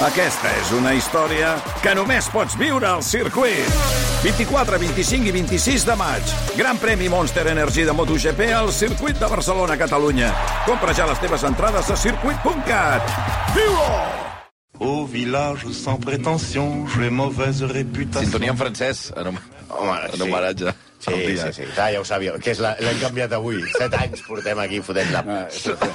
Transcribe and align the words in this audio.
Aquesta 0.00 0.48
és 0.56 0.70
una 0.72 0.94
història 0.96 1.50
que 1.84 1.92
només 1.92 2.24
pots 2.32 2.54
viure 2.56 2.86
al 2.88 3.02
circuit. 3.04 3.66
24, 4.22 4.78
25 4.80 5.28
i 5.28 5.34
26 5.34 5.84
de 5.84 5.96
maig. 6.00 6.32
Gran 6.56 6.80
premi 6.80 7.10
Monster 7.12 7.44
Energy 7.52 7.84
de 7.84 7.92
MotoGP 7.92 8.48
al 8.56 8.72
circuit 8.72 9.20
de 9.20 9.28
Barcelona, 9.28 9.76
Catalunya. 9.76 10.32
Compra 10.64 10.96
ja 10.96 11.04
les 11.10 11.20
teves 11.20 11.44
entrades 11.44 11.92
a 11.92 11.98
circuit.cat. 12.00 13.12
Viu-ho! 13.52 13.92
Au 14.80 15.04
village 15.04 15.68
sans 15.76 16.00
prétention, 16.00 16.86
j'ai 16.96 17.10
mauvaise 17.10 17.60
réputation. 17.68 18.24
Sintonia 18.24 18.54
en 18.54 18.56
francès, 18.56 19.10
en, 19.12 19.34
hom 19.34 19.42
Home, 19.68 19.98
en 20.00 20.16
sí. 20.16 20.22
homenatge. 20.22 20.72
Sí, 21.00 21.36
sí, 21.38 21.52
sí. 21.56 21.62
Clar, 21.74 21.90
ja 21.94 22.00
ho 22.00 22.04
sabíeu. 22.04 22.36
Que 22.44 22.52
és 22.52 22.58
la- 22.60 22.76
l'hem 22.78 22.98
canviat 23.00 23.32
avui. 23.32 23.62
Set 23.78 23.94
anys 23.96 24.20
portem 24.26 24.58
aquí 24.60 24.82
fotent 24.84 25.10
la... 25.14 25.22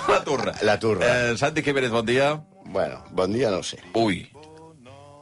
La 0.10 0.20
turra. 0.26 0.54
La 0.66 0.80
turra. 0.82 1.06
Eh, 1.32 1.38
Santi 1.38 1.62
Jiménez, 1.62 1.92
bon 1.94 2.06
dia. 2.06 2.32
Bueno, 2.66 3.04
bon 3.12 3.32
dia 3.32 3.52
no 3.54 3.62
sé. 3.64 3.78
Ui. 3.94 4.24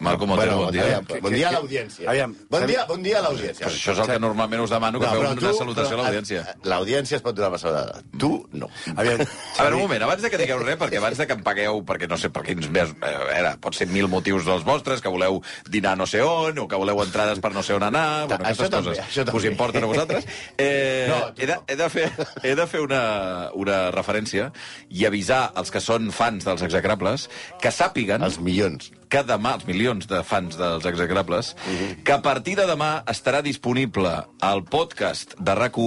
Malcom 0.04 0.32
Otero, 0.36 0.58
bon 0.66 0.72
dia. 0.76 0.84
aviam, 0.84 1.06
bon 1.24 1.34
dia 1.34 1.48
a 1.50 1.52
l'audiència. 1.56 2.28
Bon 2.52 2.66
dia, 2.68 2.86
bon 2.90 3.04
dia 3.06 3.18
a 3.20 3.24
l'audiència. 3.26 3.64
Pues 3.66 3.78
això 3.80 3.94
és 3.96 4.00
el 4.04 4.10
que 4.12 4.20
normalment 4.20 4.62
us 4.66 4.74
demano, 4.74 5.00
que 5.00 5.08
feu 5.08 5.22
però 5.24 5.32
una 5.38 5.54
salutació 5.58 5.98
a 5.98 6.02
l'audiència. 6.04 6.42
eh, 6.52 6.56
L'audiència 6.70 7.16
es 7.18 7.24
pot 7.26 7.36
donar 7.36 7.52
per 7.56 7.60
saludada. 7.64 8.02
Tu, 8.20 8.32
no. 8.54 8.70
Aviam, 8.96 9.22
A 9.24 9.64
veure, 9.64 9.76
un 9.76 9.82
moment, 9.88 10.04
abans 10.04 10.22
de 10.22 10.30
que 10.34 10.38
digueu 10.42 10.60
res, 10.64 10.78
perquè 10.82 10.98
abans 11.00 11.18
de 11.18 11.28
que 11.28 11.34
em 11.38 11.44
pagueu, 11.44 11.82
perquè 11.88 12.10
no 12.10 12.18
sé 12.18 12.30
per 12.30 12.44
quins 12.44 12.70
més... 12.70 12.90
eh, 13.02 13.14
A 13.16 13.26
veure, 13.32 13.54
pot 13.64 13.76
ser 13.76 13.88
mil 13.88 14.08
motius 14.12 14.46
dels 14.46 14.64
vostres, 14.68 15.02
que 15.02 15.10
voleu 15.10 15.42
dinar 15.70 15.96
no 15.98 16.06
sé 16.10 16.22
on, 16.22 16.60
o 16.60 16.68
que 16.68 16.76
voleu 16.80 17.02
entrades 17.04 17.40
per 17.40 17.54
no 17.54 17.64
sé 17.64 17.74
on 17.74 17.84
anar, 17.88 18.28
bueno, 18.28 18.44
aquestes 18.44 18.70
també, 18.70 18.94
coses. 18.98 19.16
també. 19.16 19.38
Us 19.40 19.46
importen 19.46 19.84
a 19.84 19.88
vosaltres? 19.88 20.28
Eh, 20.58 21.08
No, 21.10 21.34
tu 21.34 21.42
he, 21.42 21.46
de, 21.48 21.56
no. 21.56 21.64
he, 21.68 21.76
de 21.76 21.88
fer, 21.90 22.10
he 22.44 22.54
de 22.56 22.66
fer 22.68 22.80
una, 22.82 23.50
una 23.54 23.92
referència 23.92 24.52
i 24.90 25.06
avisar 25.06 25.52
els 25.60 25.72
que 25.74 25.82
són 25.84 26.12
fans 26.16 26.46
dels 26.46 26.62
execrables 26.66 27.28
que 27.62 27.72
sàpiguen 27.74 28.24
Els 28.24 28.40
milions. 28.40 28.92
que 29.10 29.22
demà, 29.24 29.56
els 29.60 29.66
milions 29.68 29.93
de 30.00 30.24
fans 30.24 30.58
dels 30.58 30.86
execrables, 30.86 31.56
que 32.04 32.14
a 32.14 32.22
partir 32.22 32.56
de 32.60 32.66
demà 32.70 33.04
estarà 33.12 33.42
disponible 33.46 34.14
al 34.42 34.64
podcast 34.64 35.36
de 35.40 35.56
rac 35.56 35.78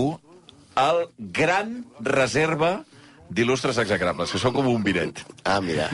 el 0.76 1.08
gran 1.18 1.84
reserva 2.00 2.84
d'il·lustres 3.30 3.78
execrables, 3.82 4.30
que 4.30 4.38
són 4.38 4.54
com 4.54 4.68
un 4.70 4.84
biret. 4.86 5.22
Ah, 5.44 5.60
mira. 5.60 5.88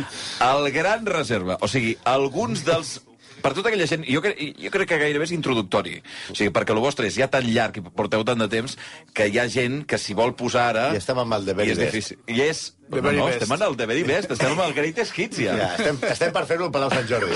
El 0.44 0.68
gran 0.74 1.06
reserva. 1.06 1.56
O 1.62 1.68
sigui, 1.70 1.96
alguns 2.04 2.64
dels... 2.66 3.00
Per 3.42 3.52
tota 3.56 3.68
aquella 3.72 3.86
gent, 3.90 4.04
jo, 4.08 4.20
cre 4.24 4.32
jo 4.62 4.70
crec 4.70 4.88
que 4.92 4.98
gairebé 5.02 5.24
és 5.26 5.32
introductori. 5.34 5.96
O 6.30 6.34
sigui, 6.38 6.52
perquè 6.54 6.72
el 6.76 6.80
vostre 6.84 7.08
és 7.10 7.16
ja 7.18 7.26
tan 7.32 7.44
llarg 7.50 7.80
i 7.80 7.82
porteu 7.88 8.22
tant 8.24 8.38
de 8.38 8.48
temps 8.52 8.76
que 9.12 9.26
hi 9.28 9.38
ha 9.42 9.48
gent 9.50 9.82
que 9.86 9.98
s'hi 9.98 10.14
vol 10.14 10.34
posar 10.38 10.68
ara... 10.72 10.84
I 10.94 11.00
estem 11.02 11.18
amb 11.18 11.34
el 11.38 11.44
de 11.48 11.54
Very 11.58 11.70
i 11.70 11.72
és 11.74 11.78
Best. 11.82 11.92
difícil. 11.92 12.18
I 12.30 12.40
és... 12.48 12.62
No, 12.92 13.00
no, 13.00 13.24
Best. 13.26 13.42
estem 13.42 13.54
en 13.56 13.62
el 13.68 13.76
de 13.76 13.86
Very 13.88 14.02
Best, 14.04 14.30
estem 14.34 14.52
amb 14.52 14.60
el 14.66 14.74
Greatest 14.76 15.16
Hits, 15.18 15.38
ja. 15.40 15.54
Ja, 15.56 15.68
estem, 15.78 15.98
estem 16.10 16.32
per 16.34 16.42
fer-ho 16.46 16.66
al 16.68 16.72
Palau 16.74 16.90
Sant 16.92 17.08
Jordi. 17.08 17.32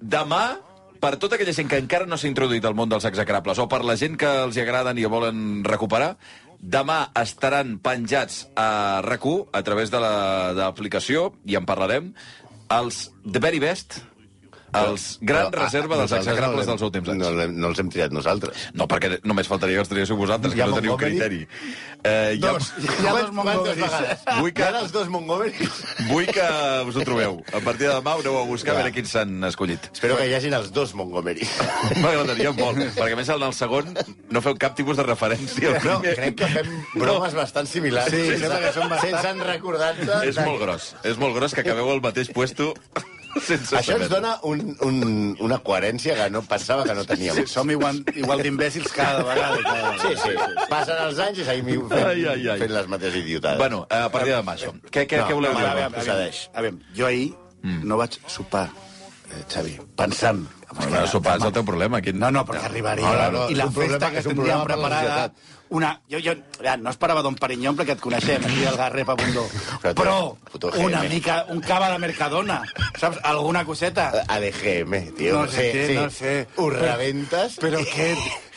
Demà, 0.00 0.42
per 1.02 1.14
tota 1.20 1.36
aquella 1.36 1.52
gent 1.56 1.68
que 1.70 1.80
encara 1.82 2.06
no 2.08 2.16
s'ha 2.20 2.30
introduït 2.30 2.64
al 2.64 2.76
món 2.78 2.88
dels 2.92 3.04
execrables, 3.08 3.58
o 3.60 3.66
per 3.68 3.82
la 3.84 3.96
gent 4.00 4.16
que 4.20 4.30
els 4.46 4.56
hi 4.56 4.62
agraden 4.64 4.98
i 5.00 5.04
volen 5.10 5.62
recuperar, 5.66 6.14
demà 6.64 7.10
estaran 7.20 7.74
penjats 7.84 8.44
a 8.56 9.02
rac 9.04 9.26
a 9.52 9.62
través 9.66 9.90
de 9.92 10.00
la- 10.00 10.54
de 10.54 10.62
l'aplicació, 10.62 11.32
i 11.44 11.56
en 11.56 11.66
parlarem, 11.66 12.14
els 12.70 13.10
The 13.30 13.38
Very 13.40 13.58
Best, 13.60 13.98
els 14.74 15.18
gran 15.20 15.50
Però, 15.50 15.60
ah, 15.60 15.64
reserva 15.64 15.96
dels 16.00 16.12
execrables 16.18 16.66
no 16.66 16.72
dels 16.72 16.82
últims 16.88 17.08
anys. 17.08 17.22
No, 17.22 17.46
no 17.62 17.68
els 17.72 17.78
hem 17.82 17.90
triat 17.94 18.12
nosaltres. 18.12 18.68
No, 18.74 18.88
perquè 18.90 19.18
només 19.24 19.48
faltaria 19.48 19.76
que 19.76 19.84
els 19.86 19.88
triéssiu 19.92 20.16
vosaltres, 20.16 20.54
que 20.54 20.66
no 20.66 20.74
teniu 20.80 20.96
criteri. 20.96 21.46
Eh, 22.04 22.36
hi 22.38 22.44
ha, 22.44 22.52
Dos. 22.52 22.72
hi 22.78 23.06
ha 23.06 23.12
dos? 23.12 23.30
Vull 24.40 24.52
que- 24.52 24.62
Hi 24.62 24.74
ha 24.74 24.80
els 24.80 24.92
dos 24.92 25.08
Montgomery. 25.08 25.68
vull 26.10 26.26
que 26.26 26.48
us 26.88 26.96
ho 26.96 27.04
trobeu. 27.06 27.38
A 27.52 27.60
partir 27.60 27.88
de 27.88 27.94
demà 27.94 28.16
ho 28.16 28.20
aneu 28.20 28.38
a 28.38 28.44
buscar 28.44 28.74
a 28.74 28.76
veure 28.82 28.92
quins 28.92 29.08
s'han 29.10 29.42
escollit. 29.44 29.88
Espero 29.92 30.16
que 30.18 30.26
hi 30.28 30.34
hagin 30.34 30.54
els 30.54 30.70
dos 30.72 30.94
Montgomery. 30.94 31.46
M'agradaria 32.02 32.52
molt, 32.52 32.78
perquè 32.96 33.12
a 33.14 33.16
més 33.16 33.28
en 33.32 33.42
el 33.42 33.54
segon 33.56 33.94
no 34.30 34.42
feu 34.44 34.56
cap 34.60 34.74
tipus 34.76 34.96
de 35.00 35.04
referència. 35.06 35.78
No, 35.84 36.00
crec 36.02 36.36
que 36.42 36.46
fem 36.58 36.70
bromes 36.94 37.34
bastant 37.34 37.66
similars. 37.70 38.10
Sí, 38.10 38.20
sense, 38.26 38.40
sembla 38.44 38.60
que 38.60 38.72
són 38.76 38.88
bastant- 38.92 39.20
sense 39.22 39.44
recordar-te... 39.48 40.20
És 40.28 40.36
molt 40.44 40.60
gros. 40.60 40.94
És 41.04 41.16
molt 41.20 41.34
gros 41.36 41.54
que 41.54 41.60
acabeu 41.64 41.90
al 41.90 42.00
mateix 42.04 42.28
puesto 42.34 42.74
sense 43.42 43.76
Això 43.78 43.96
ens 43.98 44.08
dona 44.12 44.34
un, 44.46 44.60
un, 44.86 44.98
una 45.42 45.58
coherència 45.64 46.14
que 46.18 46.28
no 46.30 46.42
pensava 46.46 46.84
que 46.84 46.94
no 46.94 47.04
teníem. 47.08 47.34
sí, 47.40 47.46
som 47.50 47.70
igual, 47.70 48.02
igual 48.14 48.42
d'imbècils 48.44 48.92
cada 48.94 49.22
vegada. 49.26 49.58
Cada... 49.64 49.92
Sí, 49.98 50.14
sí. 50.22 50.34
Passen 50.70 51.02
els 51.08 51.18
anys 51.18 51.38
i 51.42 51.44
seguim 51.48 51.88
fent, 51.88 52.06
Ai, 52.06 52.24
ai, 52.34 52.48
ai. 52.54 52.58
fent 52.62 52.74
les 52.76 52.88
mateixes 52.92 53.22
idiotades. 53.24 53.58
Bueno, 53.58 53.86
a 53.90 54.08
partir 54.10 54.32
de 54.34 54.40
demà, 54.42 54.54
això. 54.58 54.72
Què, 54.90 55.06
què, 55.10 55.22
No, 55.22 55.28
què 55.28 55.38
voleu 55.40 55.52
no, 55.52 55.58
dir? 55.60 55.68
a 55.68 55.74
veure. 55.74 56.30
A 56.54 56.66
veure, 56.66 56.76
jo 56.96 57.06
ahir 57.06 57.32
no 57.64 57.96
vaig 57.96 58.18
sopar, 58.28 58.68
eh, 59.32 59.42
Xavi, 59.48 59.78
pensant... 59.96 60.44
Bueno, 60.74 61.04
sopar 61.06 61.36
és 61.38 61.44
el 61.46 61.52
teu 61.54 61.62
problema. 61.62 62.00
Quin... 62.02 62.16
No, 62.18 62.32
no, 62.34 62.42
perquè 62.48 62.64
arribaria. 62.66 63.06
No, 63.06 63.14
no, 63.14 63.42
no, 63.44 63.50
I 63.52 63.54
la 63.54 63.68
festa 63.70 64.10
que 64.10 64.22
tindríem 64.26 64.64
preparada... 64.66 65.32
Una, 65.74 65.88
jo, 66.06 66.20
jo 66.22 66.34
ja, 66.62 66.76
no 66.78 66.92
esperava 66.92 67.22
Don 67.26 67.34
Perignon 67.34 67.74
perquè 67.74 67.96
et 67.96 68.02
coneixem, 68.02 68.44
aquí 68.46 68.62
al 68.70 68.76
Garrep 68.78 69.08
a 69.10 69.16
Bundó. 69.18 69.42
Però 69.82 69.94
Però 70.54 70.70
una 70.84 71.02
mica, 71.10 71.40
un 71.50 71.58
cava 71.64 71.88
de 71.90 71.98
Mercadona, 71.98 72.60
saps? 73.00 73.18
Alguna 73.26 73.64
coseta. 73.66 74.10
ADGM, 74.28 75.00
tio. 75.18 75.40
No 75.40 75.48
sé 75.50 75.66
sí, 75.72 75.86
sí. 75.88 75.94
no 75.98 76.08
sé. 76.10 76.34
Ho 76.56 76.68
Però- 76.70 76.78
rebentes. 76.94 77.58
Però 77.58 77.82
què... 77.90 78.12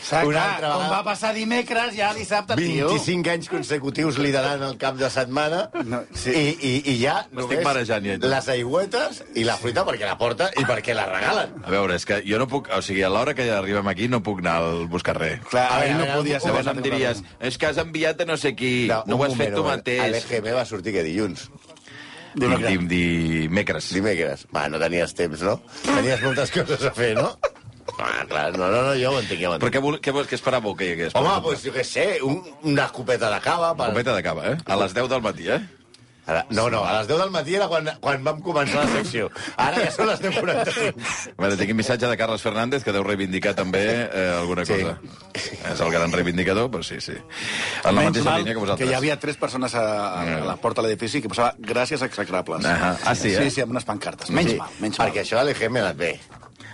Una 0.08 0.42
altra 0.54 0.70
com 0.72 0.82
vegada. 0.84 0.90
va 0.94 1.04
passar 1.04 1.34
dimecres, 1.36 1.96
ja 1.98 2.14
dissabte, 2.16 2.56
tio. 2.56 2.88
25 2.94 3.30
anys 3.34 3.50
consecutius 3.52 4.18
liderant 4.22 4.64
el 4.64 4.78
cap 4.80 4.96
de 5.00 5.10
setmana 5.12 5.66
No, 5.84 6.04
sí. 6.16 6.32
i, 6.32 6.44
i, 6.62 6.72
i 6.94 6.96
ja 7.02 7.18
M'estic 7.36 7.64
marejant, 7.66 8.06
ja, 8.08 8.18
les 8.22 8.48
aigüetes 8.54 9.24
i 9.36 9.44
la 9.48 9.58
fruita 9.60 9.84
perquè 9.88 10.06
la 10.08 10.18
porta 10.18 10.50
i 10.56 10.64
perquè 10.68 10.96
la 10.96 11.06
regalen. 11.12 11.58
A 11.64 11.70
veure, 11.74 11.96
és 12.00 12.06
que 12.08 12.22
jo 12.26 12.40
no 12.40 12.48
puc... 12.48 12.70
O 12.78 12.82
sigui, 12.82 13.04
a 13.04 13.10
l'hora 13.12 13.34
que 13.38 13.46
ja 13.50 13.58
arribem 13.60 13.88
aquí 13.92 14.08
no 14.08 14.22
puc 14.24 14.40
anar 14.46 14.58
al 14.64 14.88
buscar 14.88 15.18
res. 15.20 15.40
Clar, 15.52 15.68
A 15.76 15.80
veure, 15.84 16.00
no 16.06 16.22
podia 16.22 16.40
ser. 16.40 16.54
Llavors 16.54 16.72
em 16.74 16.82
diries, 16.86 17.24
és 17.52 17.58
que 17.58 17.68
has 17.72 17.78
enviat 17.84 18.22
a 18.24 18.30
no 18.30 18.38
sé 18.38 18.54
qui, 18.56 18.74
no, 18.92 19.04
un 19.08 19.18
ho 19.20 19.24
has 19.28 19.36
fet 19.36 19.52
moment, 19.52 19.56
tu 19.56 19.62
un 19.62 19.68
moment. 19.72 19.84
mateix. 19.84 20.24
ADGM 20.24 20.54
va 20.56 20.66
sortir 20.66 20.94
que 20.96 21.04
dilluns, 21.04 21.50
Dimecres. 22.38 22.88
Dimecres. 22.88 23.94
dimecres. 23.94 24.44
Va, 24.54 24.68
no 24.70 24.78
tenies 24.80 25.14
temps, 25.18 25.42
no? 25.42 25.56
Tenies 25.86 26.22
moltes 26.22 26.52
coses 26.54 26.84
a 26.86 26.92
fer, 26.94 27.16
no? 27.18 27.32
Ah, 28.00 28.26
clar, 28.30 28.52
no, 28.58 28.68
no, 28.70 28.82
no, 28.90 28.94
jo 29.00 29.12
ho 29.16 29.20
entenc, 29.20 29.42
ja 29.42 29.50
ho 29.50 29.56
Però 29.58 29.68
entenc. 29.68 29.74
què, 29.76 29.82
vol, 29.82 30.00
què, 30.02 30.12
vols- 30.14 30.30
què 30.30 30.38
esperàveu 30.38 30.76
que 30.78 30.86
hi 30.86 30.92
hagués? 30.98 31.16
Home, 31.18 31.30
doncs 31.30 31.44
pues, 31.48 31.64
jo 31.66 31.74
què 31.74 31.84
sé, 31.84 32.06
un, 32.22 32.44
una 32.64 32.86
escopeta 32.86 33.32
de 33.34 33.40
cava... 33.42 33.74
Per... 33.76 33.90
Copeta 33.96 34.14
de 34.16 34.24
cava, 34.24 34.52
eh? 34.54 34.58
A 34.66 34.76
les 34.84 34.94
10 34.94 35.10
del 35.10 35.22
matí, 35.26 35.50
eh? 35.50 35.62
Ara, 36.28 36.42
no, 36.52 36.66
no, 36.70 36.82
a 36.84 36.98
les 36.98 37.08
10 37.08 37.22
del 37.22 37.30
matí 37.32 37.54
era 37.56 37.70
quan, 37.72 37.86
quan 38.04 38.22
vam 38.26 38.42
començar 38.44 38.82
la 38.84 38.90
secció. 38.98 39.30
Ara 39.64 39.80
ja 39.86 39.92
són 39.96 40.10
les 40.10 40.20
10.45. 40.20 41.06
A 41.32 41.42
veure, 41.42 41.56
tinc 41.56 41.72
un 41.72 41.78
missatge 41.80 42.10
de 42.12 42.18
Carles 42.20 42.44
Fernández 42.44 42.84
que 42.84 42.92
deu 42.92 43.06
reivindicar 43.08 43.54
també 43.56 43.84
eh, 44.12 44.26
alguna 44.36 44.66
Sí. 44.68 44.76
cosa. 44.76 44.98
És 45.72 45.80
el 45.80 45.90
gran 45.96 46.12
reivindicador, 46.12 46.68
però 46.70 46.84
sí, 46.84 47.00
sí. 47.00 47.16
En 47.16 47.96
la 47.96 48.10
mateixa 48.10 48.38
línia 48.42 48.54
que 48.54 48.60
vosaltres. 48.60 48.84
que 48.90 48.92
hi 48.92 48.98
havia 49.00 49.16
tres 49.24 49.38
persones 49.40 49.74
a, 49.80 49.86
a 50.20 50.26
la 50.52 50.58
porta 50.60 50.84
de 50.84 50.90
l'edifici 50.90 51.22
que 51.24 51.32
posava 51.32 51.56
gràcies 51.58 52.04
execrables. 52.04 52.66
Ah, 52.68 52.98
ah, 53.06 53.16
sí, 53.16 53.32
eh? 53.32 53.46
Sí, 53.46 53.56
sí, 53.56 53.64
amb 53.64 53.72
unes 53.78 53.88
pancartes. 53.88 54.30
Menys 54.30 54.52
Sí, 54.52 54.58
mal, 54.60 54.76
menys 54.84 55.00
mal. 55.00 55.08
perquè 55.08 55.24
això 55.24 55.40
a 55.40 55.48
l'EGM 55.48 55.80
ha 55.80 55.86
anat 55.88 55.96
bé. 56.04 56.12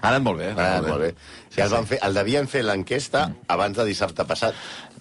Ha 0.03 0.09
anat 0.12 0.22
molt 0.25 0.41
bé. 0.44 0.50
Ha 0.52 0.66
Ah, 0.78 0.81
molt 0.84 1.00
bé. 1.02 1.14
Sí, 1.50 1.62
el, 1.64 1.69
van 1.72 1.86
fer, 1.88 2.00
el 2.03 2.14
devien 2.18 2.47
fer 2.52 2.64
l'enquesta 2.68 3.30
abans 3.47 3.78
de 3.78 3.86
dissabte 3.88 4.25
passat, 4.28 4.53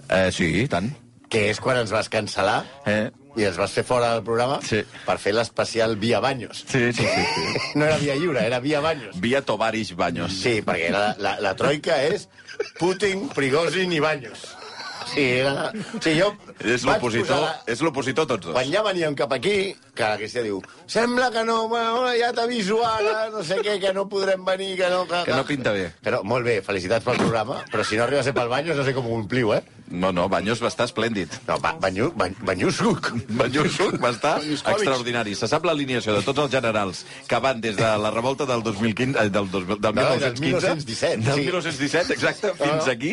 Eh, 0.08 0.30
sí, 0.32 0.46
i 0.62 0.68
tant. 0.68 0.90
que 1.32 1.48
és 1.50 1.58
quan 1.60 1.78
ens 1.80 1.90
vas 1.90 2.08
cancel·lar 2.12 2.62
Eh? 2.86 3.10
i 3.36 3.44
ens 3.48 3.56
vas 3.56 3.72
fer 3.72 3.82
fora 3.88 4.10
del 4.12 4.22
programa 4.22 4.58
Sí. 4.62 4.82
per 5.06 5.16
fer 5.18 5.32
l'especial 5.32 5.96
Via 5.96 6.20
Baños. 6.20 6.64
Sí, 6.68 6.92
sí, 6.92 7.02
sí. 7.02 7.24
sí. 7.34 7.60
No 7.74 7.86
era 7.86 7.96
Via 7.98 8.14
Lliure, 8.14 8.44
era 8.46 8.60
Via 8.60 8.80
Baños. 8.80 9.18
Via 9.20 9.40
Tovaris 9.42 9.94
Baños. 9.96 10.32
Sí, 10.32 10.60
perquè 10.62 10.90
la, 10.90 11.14
la, 11.18 11.38
la 11.40 11.54
troika 11.56 12.02
és 12.04 12.28
Putin, 12.78 13.28
Prigozhin 13.30 13.90
i 13.92 14.00
Baños. 14.00 14.44
Sí, 15.12 15.24
era... 15.42 15.70
Sí, 16.00 16.14
jo 16.16 16.30
És 16.64 16.84
l'opositor, 16.86 17.42
posar 17.66 17.78
l'opositor 17.86 18.28
tots 18.30 18.46
dos. 18.46 18.54
Quan 18.56 18.70
ja 18.72 18.82
veníem 18.86 19.16
cap 19.18 19.32
aquí, 19.36 19.74
que 19.92 20.06
la 20.06 20.16
Cristina 20.20 20.46
diu 20.46 20.62
sembla 20.90 21.30
que 21.34 21.44
no, 21.48 21.66
bueno, 21.68 22.06
ja 22.18 22.32
t'aviso 22.36 22.80
ara, 22.86 23.28
no 23.32 23.44
sé 23.46 23.60
què, 23.64 23.78
que 23.82 23.92
no 23.96 24.06
podrem 24.08 24.44
venir, 24.46 24.74
que 24.80 24.88
no... 24.92 25.04
Que 25.10 25.36
no 25.36 25.44
pinta 25.48 25.74
bé. 25.76 25.90
Que 26.02 26.14
no, 26.14 26.22
molt 26.24 26.48
bé, 26.48 26.60
felicitats 26.64 27.04
pel 27.04 27.20
programa, 27.20 27.60
però 27.72 27.84
si 27.84 28.00
no 28.00 28.06
arriba 28.06 28.22
a 28.22 28.26
ser 28.26 28.34
pel 28.36 28.52
Banyos 28.52 28.78
no 28.78 28.86
sé 28.86 28.96
com 28.96 29.08
ho 29.08 29.18
ompliu, 29.20 29.52
eh? 29.56 29.62
No, 29.92 30.10
no, 30.12 30.28
Baños 30.28 30.62
va 30.62 30.68
estar 30.72 30.86
esplèndid. 30.88 31.28
No, 31.46 31.58
ba 31.60 31.74
Banyu, 31.80 32.10
Bany, 32.16 32.34
Banyusuc. 32.40 33.10
Banyusuc 33.38 33.98
va 34.02 34.10
estar 34.14 34.38
extraordinari. 34.42 35.34
Se 35.38 35.48
sap 35.50 35.64
l'alineació 35.68 36.14
de 36.16 36.22
tots 36.26 36.38
els 36.46 36.50
generals 36.52 37.04
que 37.28 37.38
van 37.44 37.60
des 37.60 37.76
de 37.76 37.90
la 38.00 38.10
revolta 38.10 38.46
del 38.48 38.62
2015, 38.64 39.18
eh, 39.20 39.28
del, 39.30 39.50
2000, 39.50 39.80
del 39.80 39.94
No, 39.94 40.02
del 40.16 40.34
1915, 40.40 40.40
1917, 40.40 41.16
del 41.22 41.34
sí. 41.34 41.40
1917, 41.46 42.12
exacte, 42.16 42.52
fins 42.58 42.88
aquí, 42.88 43.12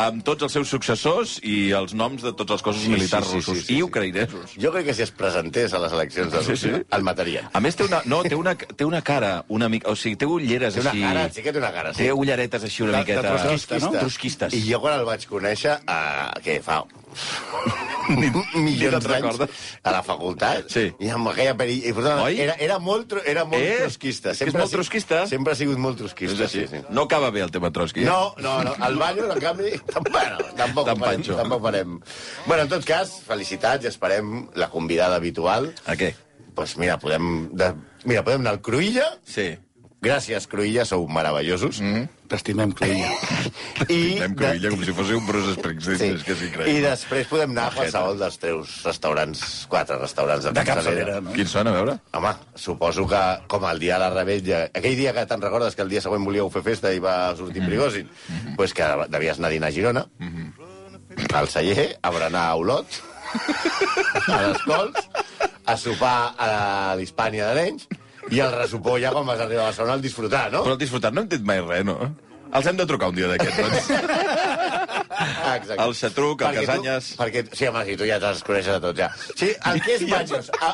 amb 0.00 0.24
tots 0.24 0.42
els 0.48 0.52
seus 0.56 0.68
successors 0.72 1.36
i 1.42 1.70
els 1.76 1.94
noms 1.94 2.22
de 2.24 2.32
tots 2.32 2.56
els 2.56 2.62
cossos 2.64 2.82
Sí, 2.84 2.90
militars 2.94 3.26
sí, 3.26 3.30
sí, 3.30 3.36
russos 3.40 3.58
sí, 3.58 3.64
sí, 3.66 3.74
i 3.74 3.76
sí. 3.76 3.82
ucraïnesos. 3.86 4.56
Jo 4.60 4.72
crec 4.74 4.86
que 4.90 4.94
si 4.96 5.02
es 5.04 5.12
presentés 5.14 5.74
a 5.74 5.80
les 5.84 5.92
eleccions 5.92 6.32
de 6.32 6.42
Sí, 6.44 6.50
Rússia, 6.54 6.76
sí. 6.78 6.82
el 6.98 7.02
matarien. 7.06 7.48
A 7.52 7.60
més, 7.60 7.76
té 7.76 7.84
una, 7.84 8.00
no, 8.10 8.22
té 8.24 8.34
una, 8.34 8.54
té 8.56 8.84
una 8.84 9.02
cara 9.02 9.44
una 9.48 9.68
mica... 9.68 9.90
O 9.90 9.96
sigui, 9.96 10.16
té 10.16 10.26
ulleres 10.26 10.74
Té 10.74 10.80
una 10.80 10.90
així... 10.94 11.02
cara, 11.04 11.26
sí 11.32 11.42
que 11.44 11.52
té 11.52 11.58
una 11.60 11.72
cara, 11.72 11.92
sí. 11.94 12.02
Té 12.04 12.12
ulleretes 12.12 12.64
així 12.64 12.82
una 12.86 12.92
De- 12.92 13.04
de 13.04 13.04
miqueta... 13.04 13.36
trotskista, 13.44 13.78
no? 13.84 13.92
Trotskistes. 13.98 14.54
I 14.56 14.62
jo 14.70 14.80
quan 14.82 14.98
el 14.98 15.04
vaig 15.08 15.26
conèixer, 15.30 15.76
uh, 15.84 16.13
què, 16.44 16.58
fa 16.64 16.82
milions 18.58 19.04
d'anys 19.06 19.38
a 19.86 19.92
la 19.94 20.00
facultat. 20.04 20.66
Sí. 20.72 20.88
I 21.02 21.10
amb 21.14 21.28
aquella 21.30 21.54
perill... 21.58 21.84
I, 21.88 21.92
per 21.96 22.04
tant, 22.06 22.22
Oi? 22.26 22.38
era, 22.44 22.56
era 22.62 22.78
molt, 22.82 23.14
era 23.24 23.44
molt 23.48 23.62
Eh? 23.62 23.76
trotskista. 23.84 24.34
Que 24.38 24.48
és 24.50 24.56
molt 24.56 24.72
trotskista? 24.74 25.22
Sempre 25.30 25.54
ha 25.54 25.58
sigut 25.58 25.78
molt 25.80 25.98
trotskista, 26.02 26.44
així. 26.48 26.64
sí, 26.66 26.80
sí. 26.80 26.82
No 26.94 27.06
acaba 27.08 27.30
bé 27.34 27.44
el 27.46 27.52
tema 27.54 27.70
Trotsky. 27.74 28.02
eh? 28.02 28.08
No, 28.08 28.34
no, 28.44 28.56
no. 28.66 28.74
El 28.86 28.98
banyo, 29.00 29.30
en 29.32 29.40
canvi, 29.40 29.72
bueno, 30.10 30.38
tampoc, 30.58 30.86
Tan 30.90 30.98
farem, 31.00 31.22
tampoc 31.22 31.62
farem. 31.62 31.98
Bueno, 32.46 32.62
en 32.66 32.68
tot 32.76 32.84
cas, 32.88 33.16
felicitats 33.26 33.84
i 33.86 33.92
esperem 33.92 34.48
la 34.60 34.68
convidada 34.72 35.16
habitual. 35.22 35.72
A 35.86 35.96
què? 36.00 36.12
Pues 36.54 36.76
mira, 36.78 36.98
podem, 37.02 37.48
de, 37.56 37.72
mira, 38.04 38.22
podem 38.26 38.42
anar 38.44 38.52
al 38.58 38.60
Cruïlla. 38.62 39.08
Sí. 39.26 39.54
Gràcies, 40.04 40.46
Cruïlla, 40.50 40.84
sou 40.84 41.06
meravellosos. 41.08 41.78
Mm. 41.80 42.08
T'estimem, 42.28 42.72
Cruïlla. 42.76 43.08
I, 43.94 44.18
Anem 44.18 44.34
cruïlla 44.38 44.72
com 44.74 44.82
si 44.84 44.94
fos 44.96 45.12
un 45.16 45.24
Bruce 45.28 45.54
Springsteen. 45.56 45.98
Sí. 46.00 46.10
És 46.12 46.24
que 46.26 46.36
és 46.36 46.70
I 46.74 46.82
després 46.84 47.30
podem 47.30 47.54
anar 47.54 47.70
a 47.70 47.74
qualsevol 47.74 48.20
dels 48.20 48.36
teus 48.42 48.74
restaurants, 48.84 49.44
quatre 49.72 49.96
restaurants 50.00 50.48
de, 50.48 50.52
De 50.56 50.66
capçalera, 50.68 51.16
no? 51.24 51.32
Quins 51.36 51.54
són, 51.56 51.70
a 51.70 51.74
veure? 51.76 51.96
Home, 52.18 52.34
suposo 52.66 53.06
que, 53.10 53.22
com 53.50 53.66
el 53.70 53.82
dia 53.82 53.96
de 53.96 54.04
la 54.04 54.12
rebella... 54.12 54.60
Aquell 54.76 54.96
dia 55.00 55.16
que 55.16 55.26
te'n 55.30 55.44
recordes 55.44 55.76
que 55.78 55.84
el 55.86 55.92
dia 55.92 56.04
següent 56.04 56.28
volíeu 56.28 56.52
fer 56.52 56.64
festa 56.68 56.92
i 56.92 57.02
va 57.02 57.16
sortir 57.38 57.64
mm. 57.64 57.72
Prigozhin, 57.72 58.12
doncs 58.28 58.60
pues 58.60 58.76
que 58.76 58.92
devies 59.08 59.40
anar 59.40 59.50
a 59.50 59.56
dinar 59.56 59.72
a 59.72 59.76
Girona, 59.78 60.06
mm 60.18 60.30
-hmm. 60.30 61.34
al 61.40 61.48
celler, 61.48 61.88
a 62.00 62.10
berenar 62.10 62.46
a 62.50 62.54
Olot, 62.60 63.02
a 64.28 64.40
les 64.48 64.62
Cols, 64.62 65.08
a 65.64 65.76
sopar 65.76 66.34
a 66.38 66.48
l'Hispània 66.98 67.48
d'Arenys, 67.48 67.88
i 68.32 68.40
el 68.40 68.54
ressupor 68.54 69.00
ja 69.02 69.12
quan 69.14 69.26
vas 69.28 69.40
arribar 69.40 69.66
a 69.66 69.70
Barcelona 69.72 69.98
al 69.98 70.04
disfrutar, 70.04 70.46
no? 70.52 70.64
Però 70.64 70.76
el 70.76 70.80
disfrutat 70.80 71.14
no 71.14 71.24
hem 71.24 71.30
dit 71.34 71.44
mai 71.44 71.60
res, 71.64 71.84
no? 71.88 71.98
Els 72.54 72.66
hem 72.70 72.78
de 72.78 72.86
trucar 72.86 73.10
un 73.10 73.18
dia 73.18 73.28
d'aquests, 73.32 73.60
doncs. 73.60 73.86
Ah, 75.44 75.56
exacte. 75.60 75.82
El 75.84 75.94
Xatruc, 75.98 76.42
el 76.42 76.46
Perquè 76.48 76.64
Casanyes. 76.66 77.08
Tu, 77.12 77.18
perquè, 77.22 77.42
sí, 77.52 77.66
home, 77.68 77.84
si 77.88 77.96
tu 78.00 78.06
ja 78.08 78.18
te'ls 78.22 78.42
coneixes 78.46 78.74
a 78.74 78.80
tots, 78.80 78.98
ja. 78.98 79.08
Sí, 79.36 79.50
el 79.70 79.80
que 79.84 79.94
és 79.98 80.04
Baños, 80.10 80.50
a, 80.60 80.70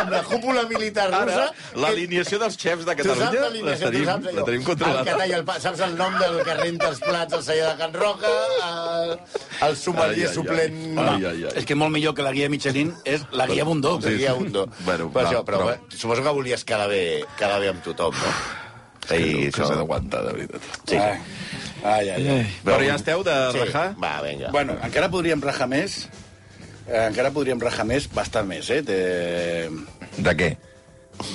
amb 0.00 0.12
la 0.14 0.22
cúpula 0.28 0.62
militar 0.70 1.08
russa... 1.12 1.48
L'alineació 1.82 2.38
dels 2.42 2.56
xefs 2.60 2.86
de 2.88 2.94
Catalunya 3.00 3.30
la 3.44 3.50
tenim, 3.50 3.68
saps 4.06 4.30
la 4.38 4.44
tenim 4.46 4.60
El 4.60 4.64
que 4.64 4.70
controlada. 4.70 5.16
talla 5.18 5.38
el 5.40 5.44
pa, 5.48 5.58
saps 5.60 5.80
el 5.88 5.96
nom 5.98 6.16
del 6.20 6.40
que 6.46 6.54
renta 6.60 6.88
els 6.92 7.00
plats 7.04 7.34
al 7.38 7.42
celler 7.46 7.68
de 7.72 7.76
Can 7.82 7.94
Roca, 7.98 8.32
el, 8.70 9.14
el 9.68 9.76
sommelier 9.76 10.28
ai. 10.28 10.34
suplent... 10.34 10.78
Ai, 10.98 11.24
ai, 11.32 11.44
ai. 11.50 11.52
És 11.60 11.66
que 11.68 11.74
molt 11.78 11.92
millor 11.94 12.14
que 12.14 12.22
la 12.26 12.32
guia 12.36 12.48
Michelin 12.52 12.94
és 13.04 13.24
la 13.32 13.46
guia 13.50 13.64
Bundó. 13.66 13.96
Sí, 14.04 14.16
sí. 14.18 14.26
Undo. 14.34 14.68
Bueno, 14.84 15.08
però, 15.10 15.24
va, 15.24 15.30
això, 15.30 15.40
però, 15.46 15.58
però- 15.64 15.78
però... 15.78 15.98
suposo 15.98 16.22
que 16.22 16.32
volies 16.36 16.64
quedar 16.68 16.88
bé, 16.90 17.02
quedar 17.38 17.58
bé 17.62 17.68
amb 17.72 17.82
tothom, 17.84 18.14
no? 18.14 18.32
Sí, 19.04 19.18
que 19.18 19.50
això- 19.50 19.66
s'ha 19.68 19.76
d'aguantar, 19.80 20.22
de 20.26 20.32
veritat. 20.36 20.68
Sí. 20.88 20.96
Ai, 20.96 21.18
ai, 21.84 22.10
ai. 22.10 22.28
ai. 22.38 22.44
Però 22.64 22.80
ja 22.82 22.96
esteu 22.98 23.22
de 23.26 23.34
Sí. 23.54 23.58
rajar? 23.64 23.94
Va, 24.00 24.14
vinga. 24.24 24.50
Bueno, 24.50 24.76
encara 24.82 25.10
podríem 25.12 25.40
rajar 25.44 25.68
més. 25.68 26.08
Eh, 26.88 27.06
encara 27.08 27.30
podríem 27.32 27.60
rajar 27.60 27.86
més, 27.88 28.08
bastant 28.12 28.46
més, 28.48 28.68
eh? 28.70 28.82
De, 28.82 28.98
De 30.18 30.34
què? 30.36 30.50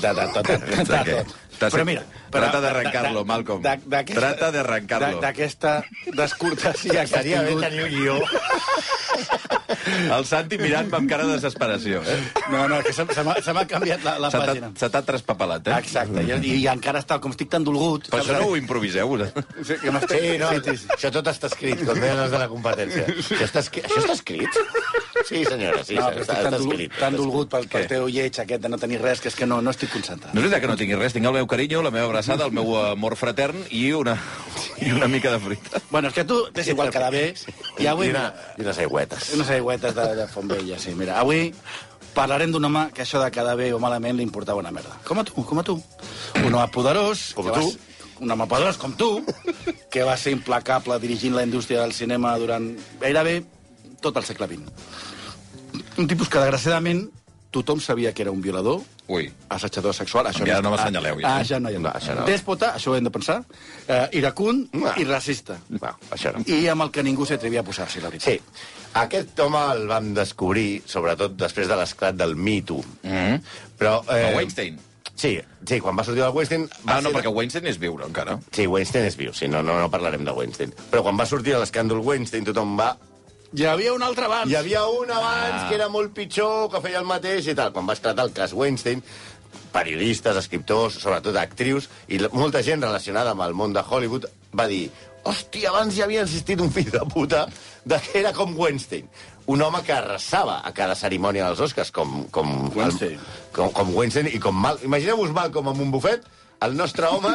de, 0.01 0.09
de, 0.13 0.25
tot, 0.35 0.47
de, 0.47 0.57
de, 0.59 0.83
De 0.83 1.03
què? 1.05 1.15
tot. 1.23 1.35
T'has- 1.59 1.73
Però 1.73 1.85
mira... 1.87 2.03
Trata 2.31 2.61
d'arrencar-lo, 2.61 3.25
Malcolm. 3.25 3.63
Trata 3.63 4.51
d'arrencar-lo. 4.51 5.15
de- 5.15 5.21
D'aquesta 5.27 5.83
descortesia 6.13 6.91
que 6.93 7.03
Estaria 7.09 7.41
bé 7.41 7.55
tenir 7.55 7.83
un 7.83 7.89
guió. 7.89 8.19
El 10.15 10.25
Santi 10.25 10.57
mirant 10.59 10.89
amb 10.93 11.09
cara 11.09 11.25
de 11.27 11.33
desesperació. 11.37 12.01
Eh? 12.05 12.17
No, 12.51 12.67
no, 12.69 12.79
que 12.85 12.93
se, 12.93 13.05
se 13.13 13.53
m'ha 13.53 13.65
canviat 13.69 14.03
la, 14.05 14.13
la 14.21 14.29
Se 14.31 14.37
pàgina. 14.41 14.69
se 14.77 14.89
t'ha 14.91 15.01
traspapelat, 15.05 15.67
eh? 15.67 15.77
Exacte, 15.79 16.23
i, 16.23 16.51
i 16.61 16.67
encara 16.71 17.01
està, 17.03 17.17
com 17.21 17.33
estic 17.33 17.49
tan 17.53 17.63
dolgut... 17.67 18.09
Per 18.11 18.19
això 18.21 18.37
no 18.39 18.49
ho 18.51 18.57
improviseu. 18.59 19.15
eh? 19.23 19.29
Sí, 19.63 19.77
que. 19.81 19.93
Sí, 20.09 20.37
no, 20.41 20.49
sí, 20.63 20.75
sí. 20.83 20.87
això 20.95 21.11
tot 21.15 21.27
està 21.31 21.49
escrit, 21.51 21.81
com 21.85 21.99
deien 21.99 22.19
els 22.21 22.31
de 22.33 22.41
la 22.41 22.47
competència. 22.51 23.05
Això 23.09 23.45
està, 23.49 23.63
això 23.65 24.01
està 24.03 24.15
escrit? 24.17 24.59
Sí, 25.29 25.43
senyora, 25.45 25.83
sí, 25.85 25.97
No, 25.99 26.07
està, 26.09 26.13
però 26.13 26.23
està, 26.23 26.33
estic 26.33 26.43
tan, 26.43 26.53
dolgut, 26.57 26.73
escrit. 26.79 26.99
tan 26.99 27.17
dolgut 27.19 27.49
pel, 27.53 27.67
pel 27.73 27.87
teu 27.91 28.07
lleig 28.09 28.39
aquest 28.45 28.61
de 28.63 28.69
no 28.71 28.77
tenir 28.81 29.01
res, 29.01 29.21
que 29.21 29.29
és 29.33 29.35
que 29.37 29.45
no, 29.49 29.59
no 29.61 29.73
estic 29.75 29.91
concentrat. 29.93 30.33
No 30.33 30.39
és 30.41 30.45
veritat 30.47 30.63
que 30.65 30.71
no 30.71 30.77
tingui 30.79 30.97
res, 30.99 31.13
tinc 31.17 31.27
el 31.29 31.35
meu 31.39 31.47
carinyo, 31.49 31.81
la 31.85 31.91
meva 31.93 32.07
abraçada, 32.19 32.45
el 32.45 32.51
meu 32.55 32.75
amor 32.77 33.15
fratern 33.19 33.63
i 33.71 33.89
una, 33.95 34.17
i 34.83 34.91
una 34.91 35.07
mica 35.07 35.31
de 35.31 35.39
fruita. 35.39 35.81
Bueno, 35.89 36.09
és 36.11 36.13
que 36.15 36.23
tu 36.27 36.41
t'és 36.53 36.67
igual 36.71 36.91
quedar 36.93 37.11
bé, 37.15 37.33
i 37.79 37.87
avui... 37.87 38.07
I, 38.07 38.13
una, 38.13 38.27
I 38.57 38.61
unes 38.67 38.77
aigüetes. 38.85 39.31
Unes 39.37 39.49
aigüetes 39.55 39.95
de, 39.95 40.07
de 40.19 40.27
Fontvella, 40.31 40.79
sí. 40.79 40.93
Mira, 40.99 41.17
avui 41.23 41.53
parlarem 42.13 42.51
d'un 42.51 42.65
home 42.65 42.87
que 42.93 43.03
això 43.05 43.21
de 43.23 43.29
quedar 43.31 43.55
bé 43.59 43.71
o 43.73 43.79
malament 43.79 44.17
li 44.17 44.25
importava 44.25 44.59
una 44.59 44.71
merda. 44.75 44.97
Com 45.07 45.19
a 45.21 45.23
tu, 45.23 45.33
com 45.45 45.59
a 45.61 45.63
tu. 45.63 45.77
Un 46.43 46.49
home 46.53 46.67
poderós... 46.73 47.29
Com 47.37 47.45
que 47.49 47.55
tu. 47.55 47.67
va 47.67 47.71
ser- 47.71 47.87
Un 48.19 48.31
home 48.35 48.49
poderós 48.51 48.75
com 48.75 48.91
tu, 48.99 49.05
que 49.89 50.01
va 50.03 50.17
ser 50.19 50.33
implacable 50.35 50.97
dirigint 50.99 51.37
la 51.37 51.45
indústria 51.47 51.79
del 51.85 51.93
cinema 51.95 52.33
durant 52.41 52.65
gairebé 52.99 53.37
tot 54.03 54.17
el 54.19 54.25
segle 54.27 54.47
XX. 54.49 54.67
Un 55.99 56.07
tipus 56.07 56.27
que, 56.27 56.39
desgraciadament, 56.41 57.05
tothom 57.51 57.79
sabia 57.81 58.13
que 58.13 58.21
era 58.21 58.31
un 58.31 58.41
violador, 58.41 58.81
Ui. 59.07 59.31
assetjador 59.49 59.93
sexual... 59.97 60.27
Això 60.29 60.45
Ja 60.45 60.61
no 60.61 60.69
m'assenyaleu, 60.71 61.19
ja. 61.21 61.37
Ah, 61.37 61.43
ja 61.43 61.59
no, 61.59 61.69
ja 61.73 61.79
no. 61.79 61.87
No, 61.89 61.93
això 61.97 62.13
no. 62.15 62.25
Dèspota, 62.27 62.75
això 62.77 62.91
ho 62.91 62.95
hem 62.95 63.03
de 63.07 63.11
pensar, 63.11 63.39
eh, 63.87 64.07
iracund 64.19 64.69
No. 64.73 64.91
i 64.97 65.03
racista. 65.03 65.57
Va, 65.81 65.95
això 66.11 66.33
no. 66.35 66.43
I 66.45 66.67
amb 66.69 66.81
el 66.85 66.91
que 66.91 67.03
ningú 67.03 67.25
s'atrevia 67.25 67.61
a 67.61 67.63
posar-s'hi, 67.63 68.01
la 68.03 68.09
veritat. 68.13 68.29
Sí, 68.29 68.63
aquest 69.01 69.39
home 69.39 69.63
el 69.73 69.87
vam 69.87 70.13
descobrir, 70.13 70.83
sobretot 70.85 71.33
després 71.41 71.67
de 71.67 71.75
l'esclat 71.79 72.15
del 72.15 72.35
Me 72.35 72.61
Too. 72.61 72.83
Mm 73.03 73.09
-hmm. 73.17 73.41
Però, 73.79 74.03
El 74.13 74.35
Weinstein. 74.35 74.79
Sí, 75.15 75.37
sí, 75.67 75.79
quan 75.81 75.97
va 75.97 76.03
sortir 76.03 76.23
el 76.23 76.29
Weinstein... 76.31 76.69
Va 76.87 76.93
Ah, 76.97 77.01
no, 77.01 77.09
ser- 77.09 77.17
perquè 77.17 77.33
Weinstein 77.35 77.65
és 77.67 77.77
viure, 77.79 78.05
encara. 78.05 78.39
Sí, 78.51 78.67
Weinstein 78.67 79.05
és 79.05 79.17
viu, 79.17 79.33
sí, 79.33 79.47
no, 79.49 79.61
no, 79.61 79.77
no 79.79 79.89
parlarem 79.89 80.23
de 80.23 80.31
Weinstein. 80.31 80.73
Però 80.91 81.01
quan 81.03 81.17
va 81.19 81.25
sortir 81.25 81.53
l'escàndol 81.57 81.99
Weinstein, 81.99 82.45
tothom 82.45 82.77
va... 82.79 82.95
Hi 83.53 83.65
havia 83.65 83.93
un 83.95 84.03
altre 84.05 84.25
abans. 84.25 84.51
Hi 84.51 84.55
havia 84.59 84.83
un 84.87 85.09
abans 85.09 85.63
Ah. 85.63 85.67
que 85.69 85.75
era 85.75 85.89
molt 85.89 86.13
pitjor, 86.13 86.69
que 86.69 86.81
feia 86.81 86.99
el 86.99 87.05
mateix 87.09 87.47
i 87.47 87.55
tal. 87.55 87.71
Quan 87.73 87.87
va 87.87 87.93
esclatar 87.97 88.25
el 88.25 88.33
cas 88.33 88.53
Weinstein, 88.53 89.01
periodistes, 89.73 90.37
escriptors, 90.37 90.99
sobretot 91.01 91.35
actrius, 91.37 91.89
i 92.07 92.19
molta 92.31 92.61
gent 92.65 92.81
relacionada 92.81 93.31
amb 93.31 93.41
el 93.41 93.53
món 93.53 93.73
de 93.73 93.81
Hollywood 93.81 94.25
va 94.53 94.67
dir 94.67 94.89
hòstia, 95.23 95.69
abans 95.69 95.97
hi 95.97 96.01
havia 96.01 96.21
existit 96.23 96.61
un 96.61 96.71
fill 96.71 96.89
de 96.91 97.01
puta 97.13 97.47
de 97.85 97.99
que 97.99 98.19
era 98.19 98.33
com 98.33 98.53
Weinstein. 98.57 99.09
Un 99.49 99.61
home 99.61 99.81
que 99.83 99.93
arrasava 99.93 100.61
a 100.63 100.71
cada 100.73 100.95
cerimònia 100.95 101.47
dels 101.47 101.59
Oscars, 101.59 101.91
com, 101.91 102.25
com, 102.31 102.71
Weinstein. 102.75 103.17
El, 103.17 103.51
com, 103.53 103.71
com 103.73 103.95
Weinstein 103.95 104.29
i 104.31 104.39
com 104.39 104.55
Mal... 104.55 104.77
Imagineu-vos 104.85 105.33
Malcolm 105.33 105.67
amb 105.73 105.81
un 105.81 105.91
bufet, 105.91 106.21
el 106.61 106.75
nostre 106.77 107.07
home 107.07 107.31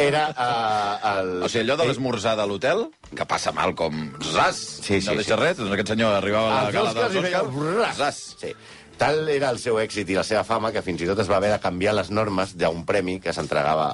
era 0.00 0.28
uh, 0.32 1.08
el... 1.18 1.32
O 1.44 1.48
sigui, 1.50 1.64
allò 1.64 1.76
de 1.80 1.88
l'esmorzar 1.90 2.36
de 2.38 2.46
l'hotel, 2.48 2.86
que 3.14 3.26
passa 3.28 3.52
mal 3.56 3.74
com 3.78 3.98
zas, 4.32 4.56
Sí, 4.84 5.00
sí, 5.00 5.08
no 5.10 5.18
deixa 5.20 5.34
sí. 5.36 5.40
res, 5.42 5.58
doncs 5.60 5.74
aquest 5.76 5.92
senyor 5.94 6.16
arribava 6.20 6.54
a 6.60 6.62
la 6.68 6.72
gala 6.74 6.94
dels 6.96 7.20
Oscars, 7.20 7.98
ras. 8.00 8.22
Sí. 8.40 8.54
Tal 8.94 9.26
era 9.28 9.48
el 9.50 9.58
seu 9.58 9.80
èxit 9.82 10.06
i 10.12 10.14
la 10.14 10.22
seva 10.22 10.44
fama 10.46 10.70
que 10.70 10.78
fins 10.86 11.00
i 11.02 11.06
tot 11.08 11.18
es 11.18 11.26
va 11.26 11.40
haver 11.40 11.48
de 11.50 11.58
canviar 11.58 11.96
les 11.98 12.12
normes 12.14 12.52
d'un 12.56 12.84
premi 12.86 13.16
que 13.20 13.32
s'entregava, 13.34 13.88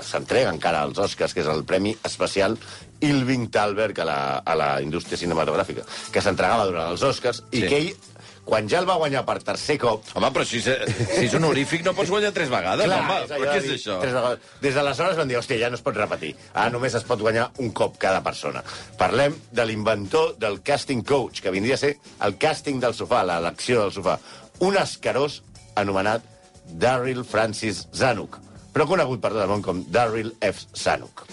s'entrega 0.00 0.48
encara 0.54 0.80
als 0.86 0.96
Oscars, 0.98 1.34
que 1.36 1.42
és 1.44 1.50
el 1.52 1.60
Premi 1.68 1.92
Especial 2.08 2.56
Ilving 3.04 3.50
Thalberg 3.52 4.00
a 4.00 4.06
la, 4.08 4.16
a 4.40 4.54
la 4.56 4.70
indústria 4.80 5.20
cinematogràfica, 5.20 5.84
que 6.10 6.22
s'entregava 6.24 6.64
durant 6.70 6.88
els 6.94 7.04
Oscars 7.04 7.42
i 7.52 7.60
Sí. 7.60 7.68
que 7.68 7.82
ell, 7.82 7.92
quan 8.46 8.68
ja 8.70 8.78
el 8.78 8.86
va 8.86 8.94
guanyar 9.00 9.24
per 9.26 9.40
tercer 9.42 9.74
cop, 9.82 10.04
Home, 10.14 10.28
però 10.30 10.44
si, 10.46 10.60
és- 10.62 10.94
si 11.10 11.24
és 11.26 11.34
honorífic 11.34 11.82
no 11.84 11.92
pots 11.98 12.10
guanyar 12.14 12.30
tres 12.32 12.48
vegades, 12.52 12.86
home. 12.86 13.16
allò 13.16 13.26
Però 13.26 13.50
què 13.50 13.56
és 13.58 13.64
dir 13.66 13.74
això? 13.74 13.96
Tres 14.00 14.14
vegades. 14.14 14.38
Des 14.62 14.74
d'aleshores 14.78 15.16
van 15.18 15.28
dir, 15.28 15.36
hòstia, 15.40 15.58
ja 15.64 15.70
no 15.70 15.74
es 15.80 15.82
pot 15.82 15.96
repetir. 15.98 16.32
Ara 16.54 16.70
només 16.70 16.94
es 16.94 17.02
pot 17.04 17.20
guanyar 17.20 17.48
un 17.58 17.72
cop 17.74 17.98
cada 17.98 18.22
persona. 18.22 18.62
Parlem 18.96 19.34
de 19.50 19.66
l'inventor 19.66 20.36
del 20.38 20.60
casting 20.62 21.02
coach, 21.04 21.42
que 21.42 21.50
vindria 21.50 21.74
a 21.74 21.82
ser 21.82 21.96
el 22.22 22.38
càsting 22.38 22.78
del 22.80 22.94
sofà, 22.94 23.24
l'elecció 23.26 23.82
del 23.82 23.92
sofà. 23.92 24.18
Un 24.60 24.76
escarós 24.78 25.42
anomenat 25.74 26.22
Darryl 26.66 27.24
Francis 27.24 27.88
Zanuck, 27.94 28.38
però 28.72 28.86
conegut 28.86 29.20
per 29.20 29.32
tot 29.34 29.42
el 29.42 29.48
món 29.50 29.62
com 29.62 29.84
Darryl 29.90 30.32
F. 30.40 30.66
Zanuck. 30.74 31.26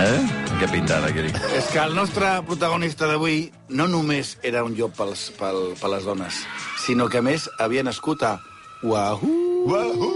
Eh? 0.00 0.39
Què 0.60 0.66
pintada, 0.68 1.08
aquí? 1.08 1.22
És 1.56 1.70
que 1.72 1.78
el 1.80 1.94
nostre 1.96 2.28
protagonista 2.44 3.06
d'avui 3.08 3.46
no 3.72 3.86
només 3.88 4.34
era 4.44 4.60
un 4.60 4.74
llop 4.76 4.92
pels, 4.92 5.22
pel, 5.38 5.70
per 5.80 5.88
les 5.94 6.04
dones, 6.04 6.42
sinó 6.84 7.06
que 7.08 7.22
a 7.22 7.24
més 7.24 7.46
havia 7.64 7.80
nascut 7.86 8.26
a 8.28 8.34
Wahoo, 8.84 9.64
Wahoo! 9.70 10.10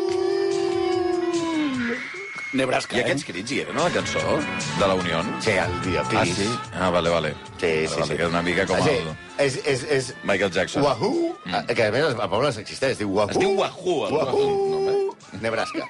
Nebraska, 2.54 2.94
I 2.94 3.06
aquests 3.06 3.24
crits 3.26 3.50
hi 3.50 3.62
eren 3.64 3.80
a 3.80 3.88
la 3.88 3.94
cançó 3.96 4.20
de 4.20 4.86
la 4.86 4.94
Unió? 5.00 5.24
Sí, 5.42 5.56
el 5.56 5.72
videoclip. 5.80 6.20
Ah, 6.20 6.26
sí? 6.28 6.50
Ah, 6.76 6.90
vale, 6.92 7.10
vale. 7.10 7.32
Sí, 7.56 7.66
vale, 7.66 7.88
sí, 7.88 7.96
vale, 7.96 8.06
sí. 8.10 8.18
Que 8.18 8.22
és 8.28 8.30
una 8.30 8.42
mica 8.46 8.66
com 8.68 8.84
sí, 8.84 8.98
el 9.00 9.10
És, 9.42 9.56
és, 9.64 9.88
és... 9.96 10.12
Michael 10.28 10.52
Jackson. 10.52 10.84
Wahoo, 10.84 11.32
mm. 11.40 11.72
que 11.72 11.88
a 11.88 11.90
més 11.96 12.06
el 12.12 12.20
poble 12.20 12.52
existeix, 12.52 12.94
es 12.94 13.00
diu 13.00 13.16
Wahoo. 13.16 13.32
Es 13.32 13.40
diu 13.40 13.56
Wahoo, 13.58 13.96
el 14.06 14.14
Wahoo, 14.20 14.83
Nebraska. 15.40 15.88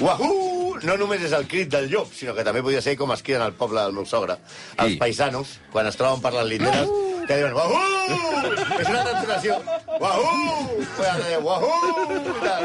Wahoo 0.00 0.60
no 0.86 0.96
només 1.00 1.22
és 1.26 1.34
el 1.36 1.46
crit 1.50 1.70
del 1.72 1.88
llop, 1.92 2.12
sinó 2.16 2.34
que 2.36 2.44
també 2.46 2.62
podia 2.64 2.80
ser 2.84 2.96
com 2.98 3.12
es 3.14 3.22
criden 3.26 3.44
al 3.44 3.54
poble 3.58 3.82
del 3.82 3.96
meu 3.96 4.06
sogre. 4.08 4.36
Els 4.80 4.96
paisanos, 5.00 5.58
quan 5.72 5.88
es 5.90 5.98
troben 5.98 6.22
per 6.24 6.32
les 6.36 6.48
linderes, 6.54 6.88
que 7.26 7.36
diuen 7.36 7.54
Wahoo! 7.54 8.40
És 8.78 8.88
una 8.88 9.02
translació. 9.04 9.58
Wahoo! 10.00 10.78
Pues, 10.96 11.26
Wahoo! 11.44 12.06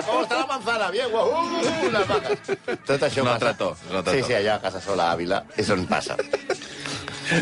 Com 0.07 0.21
està 0.23 0.39
la 0.39 0.47
manzana? 0.49 0.89
Bien, 0.93 1.11
Wahoo! 1.13 1.61
Les 1.95 2.07
vaques. 2.09 2.55
Tot 2.87 3.03
això 3.09 3.25
altre 3.25 3.51
passa. 3.51 3.57
to, 3.59 3.69
un 3.91 3.99
altre 4.01 4.15
Sí, 4.15 4.23
sí, 4.29 4.37
allà 4.39 4.55
a 4.55 4.63
Casa 4.63 4.81
Sola, 4.81 5.09
a 5.09 5.17
Àvila, 5.17 5.43
és 5.57 5.69
on 5.75 5.85
passa. 5.91 6.17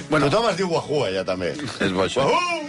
Bueno, 0.08 0.30
Tothom 0.32 0.46
es 0.48 0.56
diu 0.56 0.70
Wahoo, 0.72 1.02
allà, 1.10 1.26
també. 1.28 1.50
És 1.84 1.92
bo, 1.92 2.06
això. 2.06 2.24
Wahoo! 2.24 2.62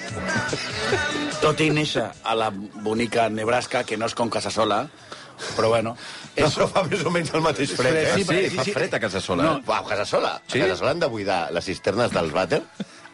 Tot 1.39 1.61
i 1.63 1.69
néixer 1.71 2.09
a 2.27 2.35
la 2.35 2.49
bonica 2.51 3.29
Nebraska, 3.31 3.85
que 3.87 3.95
no 4.01 4.09
és 4.11 4.17
com 4.19 4.33
Casasola, 4.35 4.81
però 5.57 5.71
bueno... 5.75 5.97
No, 6.35 6.49
però 6.51 6.67
fa 6.67 6.83
més 6.89 7.05
o 7.07 7.13
menys 7.15 7.31
el 7.37 7.45
mateix 7.45 7.77
fred, 7.79 7.95
eh? 8.01 8.09
Sí, 8.17 8.25
sí, 8.27 8.57
fa 8.57 8.65
fred 8.75 8.97
a 8.97 9.01
casa 9.05 9.21
sola. 9.23 9.45
No. 9.47 9.53
eh? 9.61 9.69
Uau, 9.71 9.87
casa 9.87 10.07
sola. 10.09 10.33
Sí? 10.49 10.57
Sí? 10.57 10.65
A 10.65 10.67
casa 10.67 10.81
sola 10.81 10.91
han 10.97 11.03
de 11.05 11.11
buidar 11.13 11.45
les 11.55 11.69
cisternes 11.71 12.11
dels 12.15 12.35
vàter 12.35 12.59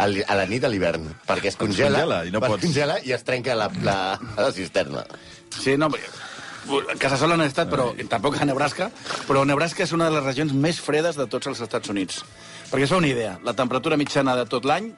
a 0.01 0.07
a 0.09 0.39
la 0.39 0.47
nit 0.49 0.65
a 0.65 0.71
l'hivern, 0.73 1.05
perquè 1.29 1.51
es 1.53 1.59
congela, 1.61 2.01
congela 2.01 2.23
i 2.25 2.33
no 2.33 2.41
es 2.41 2.49
pots. 2.55 2.65
congela 2.65 2.97
i 3.05 3.13
es 3.13 3.25
trenca 3.27 3.55
la, 3.59 3.69
la, 3.85 3.99
la 4.39 4.51
cisterna. 4.57 5.05
Sí, 5.53 5.77
no, 5.77 5.91
a 5.91 6.97
Casasola 7.01 7.37
no 7.37 7.45
he 7.45 7.51
estat, 7.51 7.69
però 7.73 7.91
tampoc 8.09 8.39
a 8.41 8.47
Nebraska, 8.49 8.91
però 9.29 9.45
Nebraska 9.49 9.85
és 9.85 9.93
una 9.97 10.09
de 10.09 10.17
les 10.17 10.25
regions 10.25 10.53
més 10.57 10.81
fredes 10.81 11.17
de 11.21 11.27
tots 11.31 11.51
els 11.51 11.61
Estats 11.65 11.93
Units. 11.93 12.25
Perquè 12.71 12.87
es 12.87 12.93
fa 12.93 13.01
una 13.01 13.11
idea, 13.11 13.39
la 13.45 13.55
temperatura 13.59 13.99
mitjana 14.01 14.37
de 14.39 14.47
tot 14.49 14.69
l'any, 14.69 14.93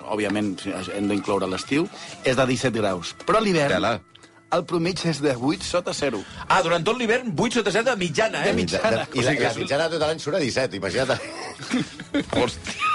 òbviament 0.00 0.54
sí, 0.62 0.72
hem 0.96 1.10
d'incloure 1.10 1.48
l'estiu, 1.50 1.86
és 2.24 2.38
de 2.38 2.46
17 2.48 2.78
graus. 2.80 3.14
Però 3.26 3.38
a 3.38 3.44
l'hivern. 3.44 4.00
El 4.56 4.64
promig 4.66 5.02
és 5.10 5.20
de 5.22 5.34
8 5.36 5.66
sota 5.66 5.94
0. 5.96 6.22
Ah, 6.48 6.60
durant 6.66 6.84
tot 6.86 6.98
l'hivern, 6.98 7.32
8 7.36 7.60
sota 7.60 7.74
7 7.74 7.90
de 7.92 7.96
mitjana, 8.00 8.44
eh? 8.44 8.52
De 8.52 8.58
mitjana. 8.58 9.04
I 9.14 9.26
la, 9.26 9.36
la 9.46 9.52
mitjana 9.58 9.90
de 9.90 9.98
tot 9.98 10.08
l'any 10.08 10.22
surt 10.22 10.40
a 10.40 10.42
17, 10.42 10.80
imagina't. 10.80 11.18
Hòstia. 12.38 12.89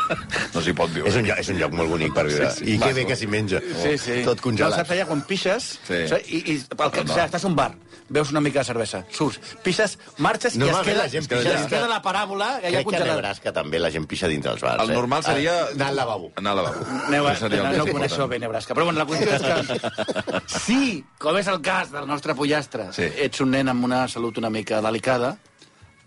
No 0.54 0.62
s'hi 0.62 0.74
pot 0.78 0.92
viure. 0.94 1.10
És 1.10 1.16
un, 1.20 1.26
lloc, 1.26 1.40
és 1.42 1.50
un 1.50 1.58
lloc 1.60 1.72
molt 1.74 1.90
bonic 1.90 2.14
per 2.14 2.26
viure. 2.28 2.52
Sí, 2.52 2.66
sí. 2.66 2.76
I 2.76 2.80
que 2.80 2.92
bé 2.94 3.06
que 3.10 3.16
s'hi 3.18 3.28
menja. 3.28 3.60
Sí, 3.82 3.98
sí. 3.98 4.22
Tot 4.26 4.38
No, 4.38 4.44
congelat. 4.50 4.78
saps 4.82 4.92
allà 4.96 5.06
quan 5.10 5.22
pixes, 5.26 5.80
Sí. 5.88 6.04
sí. 6.12 6.22
i, 6.30 6.44
i 6.54 6.56
el 6.60 6.92
que, 6.92 7.02
o 7.02 7.08
sigui, 7.08 7.22
estàs 7.26 7.44
a 7.44 7.48
un 7.48 7.56
bar, 7.56 7.72
veus 8.08 8.30
una 8.30 8.42
mica 8.42 8.60
de 8.62 8.66
cervesa, 8.66 9.04
surts, 9.10 9.40
pixes, 9.64 9.98
marxes 10.22 10.56
i 10.56 10.62
es 10.62 10.78
queda, 10.86 10.98
la 11.00 11.10
gent 11.10 11.24
es 11.24 11.28
pixa 11.28 11.42
queda, 11.42 11.56
dintre- 11.60 11.70
queda 11.78 11.88
la 11.90 12.02
paràbola 12.06 12.50
allà 12.60 12.62
Crec 12.62 12.72
que 12.74 12.78
a 12.78 12.84
congelada. 12.84 13.16
Nebraska 13.16 13.54
també 13.54 13.80
la 13.80 13.90
gent 13.92 14.06
pixa 14.08 14.28
dintre 14.30 14.52
els 14.52 14.62
bars. 14.62 14.84
El 14.84 14.94
normal 14.94 15.24
seria... 15.26 15.56
Eh? 15.70 15.74
Anar 15.74 15.88
al 15.90 15.96
lavabo. 15.96 16.32
Anar 16.36 16.52
al 16.52 16.58
lavabo. 16.64 16.86
El 16.86 17.22
no, 17.22 17.64
no 17.64 17.74
important. 17.74 17.92
coneixo 17.94 18.28
bé, 18.28 18.40
Nebraska. 18.40 18.76
Però 18.76 18.86
bueno, 18.86 19.00
la 19.00 19.08
qüestió 19.10 19.34
és 19.34 19.42
que 19.42 20.42
si, 20.60 21.04
com 21.18 21.38
és 21.38 21.48
el 21.48 21.62
cas 21.66 21.92
del 21.92 22.06
nostre 22.08 22.36
pollastre, 22.36 22.92
Sí. 22.94 23.04
sí. 23.10 23.12
ets 23.26 23.42
un 23.42 23.52
nen 23.52 23.70
amb 23.70 23.84
una 23.84 24.08
salut 24.08 24.38
una 24.38 24.50
mica 24.54 24.82
delicada, 24.82 25.38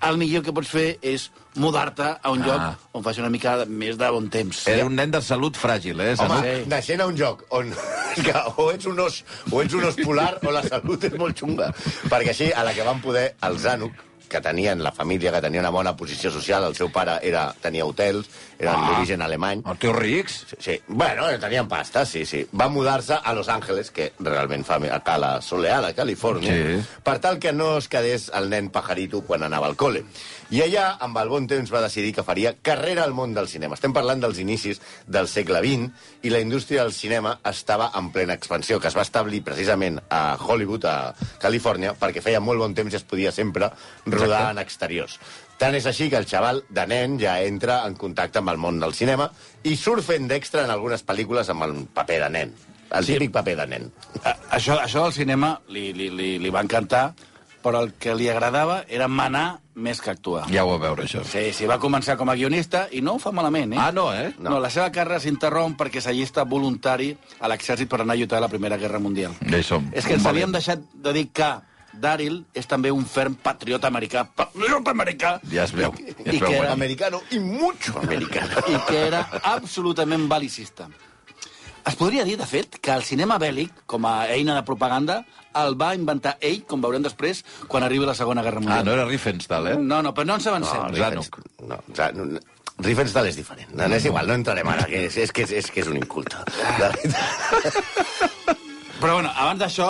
el 0.07 0.17
millor 0.17 0.45
que 0.47 0.53
pots 0.55 0.69
fer 0.71 0.99
és 1.03 1.33
mudar-te 1.59 2.03
a 2.23 2.31
un 2.31 2.43
Ah. 2.43 2.47
lloc 2.47 2.89
on 2.99 3.03
faci 3.05 3.21
una 3.21 3.31
mica 3.31 3.65
més 3.67 3.99
de 3.99 4.09
bon 4.11 4.29
temps. 4.31 4.67
Era 4.69 4.87
un 4.87 4.95
nen 4.97 5.11
de 5.11 5.21
salut 5.23 5.57
fràgil, 5.57 6.01
eh? 6.01 6.15
Home. 6.19 6.41
Sí. 6.43 6.69
naixent 6.71 7.01
a 7.01 7.07
un 7.07 7.17
lloc 7.17 7.45
on 7.51 7.73
que 8.25 8.35
o 8.57 8.71
ets 8.73 8.87
un 8.87 8.99
os, 9.01 9.23
o 9.51 9.63
ets 9.63 9.75
un 9.75 9.85
os 9.85 9.97
polar 10.03 10.39
o 10.47 10.51
la 10.55 10.63
salut 10.63 11.05
és 11.05 11.15
molt 11.19 11.37
xunga. 11.39 11.73
Perquè 12.09 12.31
així, 12.35 12.53
a 12.53 12.65
la 12.65 12.73
que 12.75 12.83
van 12.87 13.01
poder, 13.01 13.35
els 13.43 13.65
Ànuc, 13.65 13.93
que 14.29 14.41
tenien 14.45 14.83
la 14.85 14.93
família, 14.93 15.31
que 15.33 15.41
tenia 15.41 15.61
una 15.61 15.71
bona 15.73 15.95
posició 15.97 16.31
social, 16.31 16.65
el 16.65 16.75
seu 16.77 16.91
pare 16.93 17.15
era, 17.23 17.47
tenia 17.63 17.87
hotels, 17.87 18.27
eren 18.59 18.75
Ah. 18.75 18.91
d'origen 18.93 19.23
alemany, 19.23 19.63
Els 19.65 19.79
teus 19.79 19.97
rics? 19.97 20.47
Sí, 20.51 20.57
sí. 20.59 20.83
Bueno, 20.89 21.27
tenien 21.39 21.69
pasta, 21.69 22.05
sí, 22.05 22.25
sí. 22.27 22.47
Va 22.59 22.69
mudar-se 22.69 23.15
a 23.23 23.33
Los 23.33 23.49
Angeles, 23.49 23.91
que 23.91 24.13
realment 24.19 24.65
fa 24.67 24.77
a 25.05 25.19
la 25.19 25.41
soleada, 25.41 25.95
Califòrnia, 25.95 26.53
Sí. 26.53 26.85
per 27.03 27.19
tal 27.21 27.39
que 27.39 27.53
no 27.53 27.79
es 27.79 27.89
quedés 27.89 28.31
el 28.35 28.51
nen 28.51 28.71
pajarito 28.71 29.23
quan 29.23 29.43
anava 29.43 29.67
al 29.67 29.77
col·le. 29.77 30.05
I 30.51 30.63
allà, 30.63 30.97
amb 31.01 31.17
el 31.19 31.29
bon 31.29 31.47
temps, 31.47 31.73
va 31.73 31.83
decidir 31.83 32.15
que 32.15 32.23
faria 32.23 32.57
carrera 32.63 33.05
al 33.05 33.13
món 33.13 33.35
del 33.35 33.49
cinema. 33.49 33.75
Estem 33.75 33.93
parlant 33.93 34.21
dels 34.21 34.39
inicis 34.39 34.81
del 35.07 35.29
segle 35.29 35.61
XX 35.61 35.91
i 36.23 36.31
la 36.31 36.41
indústria 36.41 36.83
del 36.83 36.93
cinema 36.93 37.39
estava 37.45 37.91
en 37.95 38.11
plena 38.11 38.33
expansió, 38.35 38.81
que 38.81 38.89
es 38.89 38.97
va 38.97 39.03
establir 39.03 39.43
precisament 39.45 40.01
a 40.09 40.37
Hollywood, 40.41 40.85
a 40.87 41.15
Califòrnia, 41.39 41.95
perquè 41.99 42.23
feia 42.23 42.41
molt 42.41 42.59
bon 42.59 42.75
temps 42.75 42.93
i 42.93 42.97
es 42.97 43.05
podia 43.05 43.31
sempre 43.31 43.71
rodar 44.07 44.51
en 44.53 44.59
exteriors. 44.59 45.19
Tant 45.59 45.75
és 45.75 45.87
així 45.91 46.09
que 46.09 46.17
el 46.17 46.27
xaval 46.31 46.63
de 46.71 46.87
nen 46.87 47.19
ja 47.19 47.41
entra 47.43 47.81
en 47.87 47.97
contacte 47.99 48.39
amb 48.39 48.51
el 48.53 48.59
món 48.63 48.79
del 48.79 48.95
cinema 48.95 49.31
i 49.67 49.75
surt 49.77 50.05
fent 50.07 50.29
d'extra 50.31 50.65
en 50.65 50.71
algunes 50.71 51.03
pel·lícules 51.05 51.49
amb 51.51 51.65
el 51.67 51.73
paper 51.95 52.21
de 52.25 52.29
nen. 52.31 52.53
El 52.91 53.05
Sí. 53.05 53.15
típic 53.15 53.33
paper 53.33 53.57
de 53.57 53.67
nen. 53.67 53.93
A- 54.25 54.37
Això, 54.57 54.79
això 54.81 55.03
del 55.03 55.13
cinema 55.13 55.61
li, 55.69 55.93
li, 55.93 56.09
li, 56.11 56.39
li 56.39 56.51
va 56.51 56.63
encantar, 56.63 57.13
però 57.63 57.83
el 57.83 57.93
que 57.99 58.15
li 58.15 58.29
agradava 58.31 58.85
era 58.89 59.09
manar 59.09 59.59
més 59.75 60.01
que 60.01 60.11
actuar. 60.11 60.47
Ja 60.51 60.65
ho 60.65 60.71
va 60.71 60.79
veure, 60.79 61.05
això. 61.05 61.25
Sí, 61.25 61.53
sí, 61.53 61.67
va 61.67 61.79
començar 61.79 62.17
com 62.17 62.29
a 62.31 62.35
guionista 62.35 62.87
i 62.93 63.01
no 63.03 63.15
ho 63.15 63.19
fa 63.19 63.31
malament, 63.33 63.73
eh? 63.75 63.77
Ah, 63.79 63.91
no, 63.93 64.13
eh? 64.15 64.33
No, 64.39 64.51
no 64.51 64.61
la 64.61 64.71
seva 64.71 64.91
carrera 64.93 65.21
s'interromp 65.21 65.77
perquè 65.77 66.01
s'allista 66.01 66.45
voluntari 66.45 67.17
a 67.41 67.49
l'exèrcit 67.49 67.89
per 67.89 68.01
anar 68.01 68.15
a 68.15 68.17
lluitar 68.17 68.39
a 68.39 68.41
la 68.47 68.49
Primera 68.49 68.77
Guerra 68.79 68.99
Mundial. 69.01 69.35
Ja 69.51 69.59
hi 69.59 69.63
som. 69.63 69.91
És 69.93 70.07
que 70.07 70.15
ens 70.15 70.25
havíem 70.27 70.53
deixat 70.53 70.79
de 70.95 71.13
dir 71.13 71.29
que 71.33 71.51
Daryl 72.01 72.45
és 72.55 72.67
també 72.71 72.91
un 72.95 73.05
ferm 73.07 73.35
patriota 73.35 73.89
americà. 73.91 74.25
Patriota 74.37 74.91
americà! 74.95 75.35
Ja 75.53 75.65
es 75.65 75.73
veu. 75.77 75.93
Ja 75.93 76.07
I 76.07 76.15
es 76.15 76.41
veu. 76.41 76.49
que 76.49 76.55
era- 76.55 76.57
bueno. 76.59 76.73
Americano 76.73 77.21
i 77.31 77.39
mucho 77.41 77.99
americano. 77.99 78.63
I 78.69 78.79
que 78.89 79.07
era 79.09 79.27
absolutament 79.43 80.29
belicista. 80.31 80.89
Es 81.89 81.95
podria 81.97 82.25
dir, 82.25 82.37
de 82.37 82.45
fet, 82.45 82.75
que 82.85 82.93
el 82.93 83.03
cinema 83.03 83.39
bèl·lic, 83.41 83.71
com 83.87 84.05
a 84.05 84.27
eina 84.29 84.55
de 84.55 84.63
propaganda, 84.63 85.23
el 85.57 85.75
va 85.81 85.95
inventar 85.97 86.35
ell, 86.45 86.65
com 86.69 86.83
veurem 86.85 87.03
després, 87.03 87.41
quan 87.67 87.83
arribi 87.87 88.05
la 88.05 88.15
Segona 88.15 88.43
Guerra 88.45 88.61
Mundial. 88.61 88.81
Ah, 88.83 88.85
no 88.85 88.93
era 88.93 89.07
Riefenstahl, 89.07 89.69
eh? 89.69 89.77
No, 89.81 90.03
no, 90.03 90.13
però 90.13 90.27
no 90.27 90.35
ens 90.37 90.47
avancem. 90.47 90.83
No, 90.83 90.89
No, 90.91 90.97
Zanuck. 90.99 91.39
No, 91.65 91.79
Zanuck. 91.97 92.45
Riefenstahl 92.79 93.27
és 93.27 93.37
diferent. 93.41 93.73
No, 93.75 93.87
és 93.95 94.05
igual, 94.05 94.29
no 94.29 94.35
entrarem 94.35 94.69
ara, 94.69 94.85
que 94.87 95.07
és, 95.07 95.17
és, 95.17 95.33
que 95.33 95.43
és, 95.49 95.51
és, 95.63 95.71
que 95.71 95.81
és 95.81 95.89
un 95.89 95.97
inculte. 95.97 96.37
Però 99.01 99.15
bueno, 99.15 99.31
abans 99.35 99.61
d'això, 99.63 99.89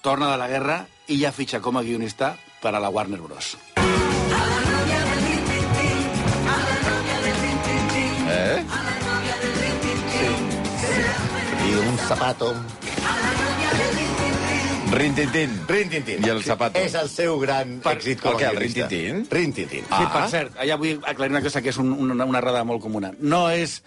torna 0.00 0.30
de 0.32 0.38
la 0.38 0.48
guerra 0.48 0.86
i 1.08 1.18
ja 1.20 1.32
fitxa 1.32 1.60
com 1.60 1.76
a 1.76 1.82
guionista 1.82 2.34
per 2.62 2.74
a 2.74 2.80
la 2.80 2.88
Warner 2.90 3.20
Bros. 3.20 3.56
Eh? 8.30 8.64
I 11.68 11.72
un 11.88 11.98
zapato. 11.98 12.54
Rintintín. 14.90 15.50
Rintintín. 15.68 16.24
I 16.26 16.28
el 16.30 16.42
zapato. 16.42 16.78
És 16.80 16.94
el 16.98 17.08
seu 17.08 17.38
gran 17.38 17.76
Per- 17.84 17.94
èxit 17.96 18.20
com 18.22 18.34
a 18.34 18.38
què, 18.40 18.48
el 18.50 18.56
guionista. 18.58 18.88
Rin-tin-tin? 18.88 19.26
Rin-tin-tin. 19.30 19.84
Sí, 19.86 20.06
per 20.12 20.24
cert, 20.32 20.56
allà 20.58 20.76
vull 20.80 20.98
aclarir 21.06 21.30
una 21.36 21.42
cosa 21.44 21.62
que 21.62 21.70
és 21.70 21.78
un, 21.78 21.92
una, 21.94 22.24
una 22.26 22.38
errada 22.42 22.64
molt 22.66 22.82
comuna. 22.82 23.12
No 23.20 23.48
és... 23.50 23.80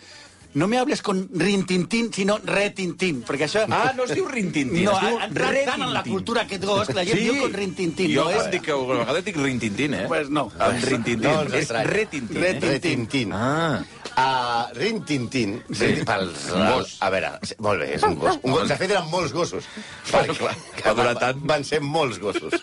No 0.54 0.68
me 0.68 0.78
hables 0.78 1.02
con 1.02 1.28
rintintín, 1.34 2.12
sinó 2.14 2.38
retintín, 2.44 3.24
perquè 3.26 3.48
això... 3.48 3.64
Ah, 3.70 3.92
no 3.98 4.04
es 4.06 4.14
diu 4.14 4.28
rintintín, 4.28 4.84
No, 4.86 4.94
es 4.94 5.02
diu 5.08 5.18
ha 5.20 5.26
entrat 5.26 5.58
tant 5.66 5.82
en 5.82 5.94
la 5.94 6.02
retintín. 6.02 6.14
cultura 6.14 6.42
aquest 6.44 6.64
gos 6.66 6.88
que 6.88 6.94
la 6.94 7.06
gent 7.06 7.20
diu 7.20 7.40
con 7.42 7.54
rintintín. 7.54 8.14
Jo 8.14 8.26
no 8.30 8.38
és... 8.38 8.52
dic 8.54 8.62
que 8.68 8.72
a 8.72 8.78
vegades 8.78 9.26
dic 9.26 9.38
rintintín, 9.38 9.94
eh? 9.98 10.06
Pues 10.08 10.30
no. 10.30 10.52
Amb 10.60 10.86
rintintín. 10.86 11.26
No, 11.26 11.42
és 11.58 11.70
retintín, 11.90 12.44
eh? 12.44 12.60
Retintín. 12.62 13.34
Ah. 13.34 13.82
Uh, 14.14 14.70
Rin-Tin-Tin, 14.78 15.64
Sí. 15.72 15.96
sí. 15.98 16.04
pels, 16.06 16.52
Un 16.54 16.68
gos. 16.70 16.98
A 17.02 17.10
veure, 17.10 17.32
sí, 17.42 17.56
molt 17.60 17.82
bé, 17.82 17.88
és 17.96 18.04
un 18.06 18.14
gos. 18.20 18.38
Un 18.44 18.52
gos. 18.54 18.68
De 18.70 18.76
fet, 18.78 18.92
eren 18.92 19.08
molts 19.10 19.34
gossos. 19.34 19.66
Bueno, 20.12 20.36
clar, 20.38 20.54
va 20.86 20.94
durar 21.00 21.16
tant. 21.18 21.40
Van 21.50 21.64
ser 21.66 21.80
molts 21.82 22.20
gossos. 22.22 22.54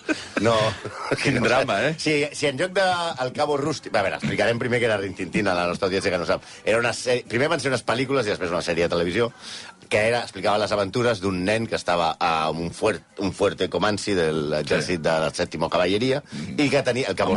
No. 0.40 0.54
Quin 1.22 1.40
drama, 1.42 1.80
eh? 1.88 1.94
Si, 1.98 2.14
si 2.32 2.46
en 2.46 2.56
lloc 2.60 2.70
de 2.76 2.86
El 3.24 3.32
Cabo 3.34 3.56
Rústic... 3.58 3.94
A 3.96 4.02
veure, 4.06 4.20
explicarem 4.20 4.58
primer 4.62 4.78
que 4.78 4.86
era 4.86 4.96
Rin-Tin-Tin 5.02 5.48
a 5.50 5.54
la 5.58 5.66
nostra 5.66 5.88
audiència 5.90 6.12
que 6.14 6.18
no 6.22 6.28
sap. 6.28 6.46
Era 6.64 6.78
una 6.78 6.92
sèrie... 6.94 7.26
Primer 7.28 7.48
van 7.50 7.60
ser 7.60 7.72
unes 7.74 7.82
pel·lícules 7.86 8.26
i 8.26 8.34
després 8.34 8.50
una 8.54 8.62
sèrie 8.62 8.86
de 8.86 8.94
televisió 8.94 9.32
que 9.90 9.98
era, 10.06 10.20
explicava 10.22 10.60
les 10.62 10.70
aventures 10.70 11.18
d'un 11.18 11.40
nen 11.42 11.64
que 11.66 11.74
estava 11.74 12.12
a 12.22 12.50
un, 12.54 12.68
fuert, 12.70 13.02
un 13.18 13.32
fuerte 13.34 13.66
comanci 13.68 14.12
de 14.14 14.28
l'exèrcit 14.30 15.00
de 15.02 15.14
la 15.24 15.32
sèptima 15.34 15.66
cavalleria 15.68 16.20
i 16.54 16.68
que 16.70 16.82
tenia... 16.86 17.08
El 17.10 17.16
Cabo. 17.18 17.34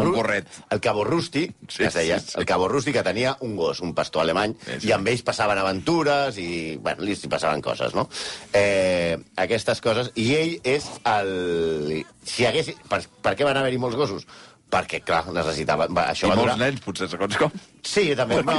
El 0.69 0.79
Cabo 0.79 1.03
Rusti, 1.03 1.47
Sí, 1.67 1.79
que 1.79 1.87
es 1.87 1.95
deia, 1.97 2.19
sí, 2.19 2.27
sí. 2.27 2.37
el 2.37 2.45
Cabo 2.45 2.67
Rusti, 2.69 2.93
que 2.93 3.01
tenia 3.01 3.35
un 3.41 3.55
gos, 3.57 3.79
un 3.81 3.95
pastor 4.03 4.23
alemany, 4.27 4.53
Sí, 4.67 4.79
sí. 4.83 4.87
i 4.91 4.95
amb 4.95 5.07
ells 5.09 5.23
passaven 5.25 5.57
aventures 5.63 6.37
i, 6.37 6.77
bueno, 6.83 7.07
li 7.07 7.15
passaven 7.31 7.63
coses, 7.63 7.95
no? 7.97 8.07
Eh, 8.53 9.17
aquestes 9.39 9.81
coses. 9.81 10.11
I 10.19 10.29
ell 10.37 10.55
és 10.75 10.89
el... 11.09 12.03
Si 12.27 12.45
hagués... 12.47 12.73
Per, 12.89 13.01
per 13.23 13.33
què 13.39 13.47
van 13.47 13.57
haver-hi 13.59 13.79
molts 13.81 13.97
gossos? 13.99 14.27
Perquè, 14.73 15.03
clar, 15.05 15.21
necessitaven... 15.35 15.91
Va, 15.93 16.07
això 16.09 16.25
I 16.25 16.31
va 16.31 16.37
molts 16.39 16.55
durar... 16.55 16.65
nens, 16.65 16.81
potser, 16.81 17.05
segons 17.11 17.37
com. 17.37 17.51
Sí, 17.85 18.07
també. 18.17 18.39
No, 18.47 18.55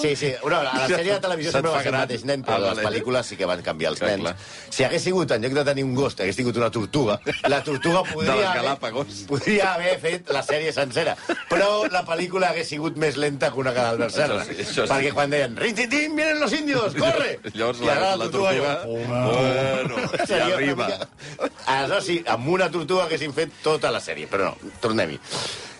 sí, 0.00 0.14
sí. 0.18 0.30
No, 0.42 0.56
a 0.58 0.62
la 0.64 0.86
sèrie 0.88 1.12
de 1.12 1.20
televisió 1.22 1.52
sempre 1.54 1.70
va 1.74 1.82
ser 1.84 1.90
el 1.92 1.98
mateix 2.00 2.24
nen, 2.26 2.42
però 2.42 2.56
Ah, 2.56 2.72
les 2.74 2.80
pel·lícules 2.86 3.28
sí 3.30 3.36
que 3.38 3.46
van 3.46 3.60
canviar 3.62 3.92
els 3.92 4.00
Clar, 4.00 4.10
nens. 4.16 4.24
clar. 4.24 4.70
Si 4.74 4.82
hagués 4.86 5.04
sigut, 5.06 5.30
en 5.36 5.44
lloc 5.44 5.52
de 5.58 5.64
tenir 5.68 5.84
un 5.84 5.92
gos, 5.94 6.16
hagués 6.18 6.38
tingut 6.40 6.56
una 6.58 6.70
tortuga, 6.72 7.18
la 7.52 7.60
tortuga 7.62 8.02
podria, 8.08 8.50
haver, 8.56 9.04
podria 9.28 9.74
haver 9.74 9.92
fet 10.02 10.32
la 10.34 10.42
sèrie 10.42 10.72
sencera. 10.72 11.14
Però 11.50 11.68
la 11.92 12.02
pel·lícula 12.08 12.50
hagués 12.54 12.72
sigut 12.72 12.96
més 12.98 13.18
lenta 13.20 13.52
que 13.52 13.60
una 13.62 13.74
Cadalbert 13.76 14.16
Serra. 14.16 14.40
Això 14.42 14.56
sí, 14.56 14.66
sí. 14.72 14.88
Perquè 14.88 15.12
quan 15.14 15.30
deien, 15.36 15.54
rin-tin-tin, 15.60 16.16
vienen 16.16 16.40
los 16.40 16.56
indios, 16.56 16.96
corre! 17.04 17.36
Llavors 17.52 17.84
I 17.84 17.90
la, 17.90 17.98
ara 18.00 18.10
la 18.16 18.30
tortuga... 18.32 18.74
Bueno, 18.86 19.96
ja 20.28 20.42
arriba. 20.46 20.88
Aleshores, 21.66 22.04
sí, 22.08 22.18
amb 22.26 22.48
una 22.56 22.70
tortuga 22.72 23.04
haguessin 23.06 23.36
fet 23.36 23.52
tota 23.62 23.92
la 23.94 24.00
sèrie, 24.02 24.26
però 24.32 24.50
no, 24.54 24.72
tornem-hi. 24.82 25.20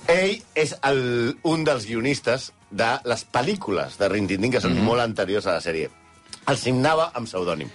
Ell 0.06 0.36
és 0.54 0.74
el, 0.86 1.00
un 1.42 1.64
dels 1.66 1.86
guionistes 1.86 2.52
de 2.70 2.88
les 3.04 3.24
pel·lícules 3.32 3.98
de 3.98 4.08
Rintintín, 4.08 4.52
que 4.52 4.60
són 4.60 4.74
mm 4.74 4.78
-hmm. 4.78 4.90
molt 4.90 5.00
anteriors 5.00 5.46
a 5.46 5.58
la 5.58 5.60
sèrie. 5.60 5.90
El 6.46 6.56
signava 6.56 7.10
amb 7.14 7.26
pseudònim. 7.26 7.70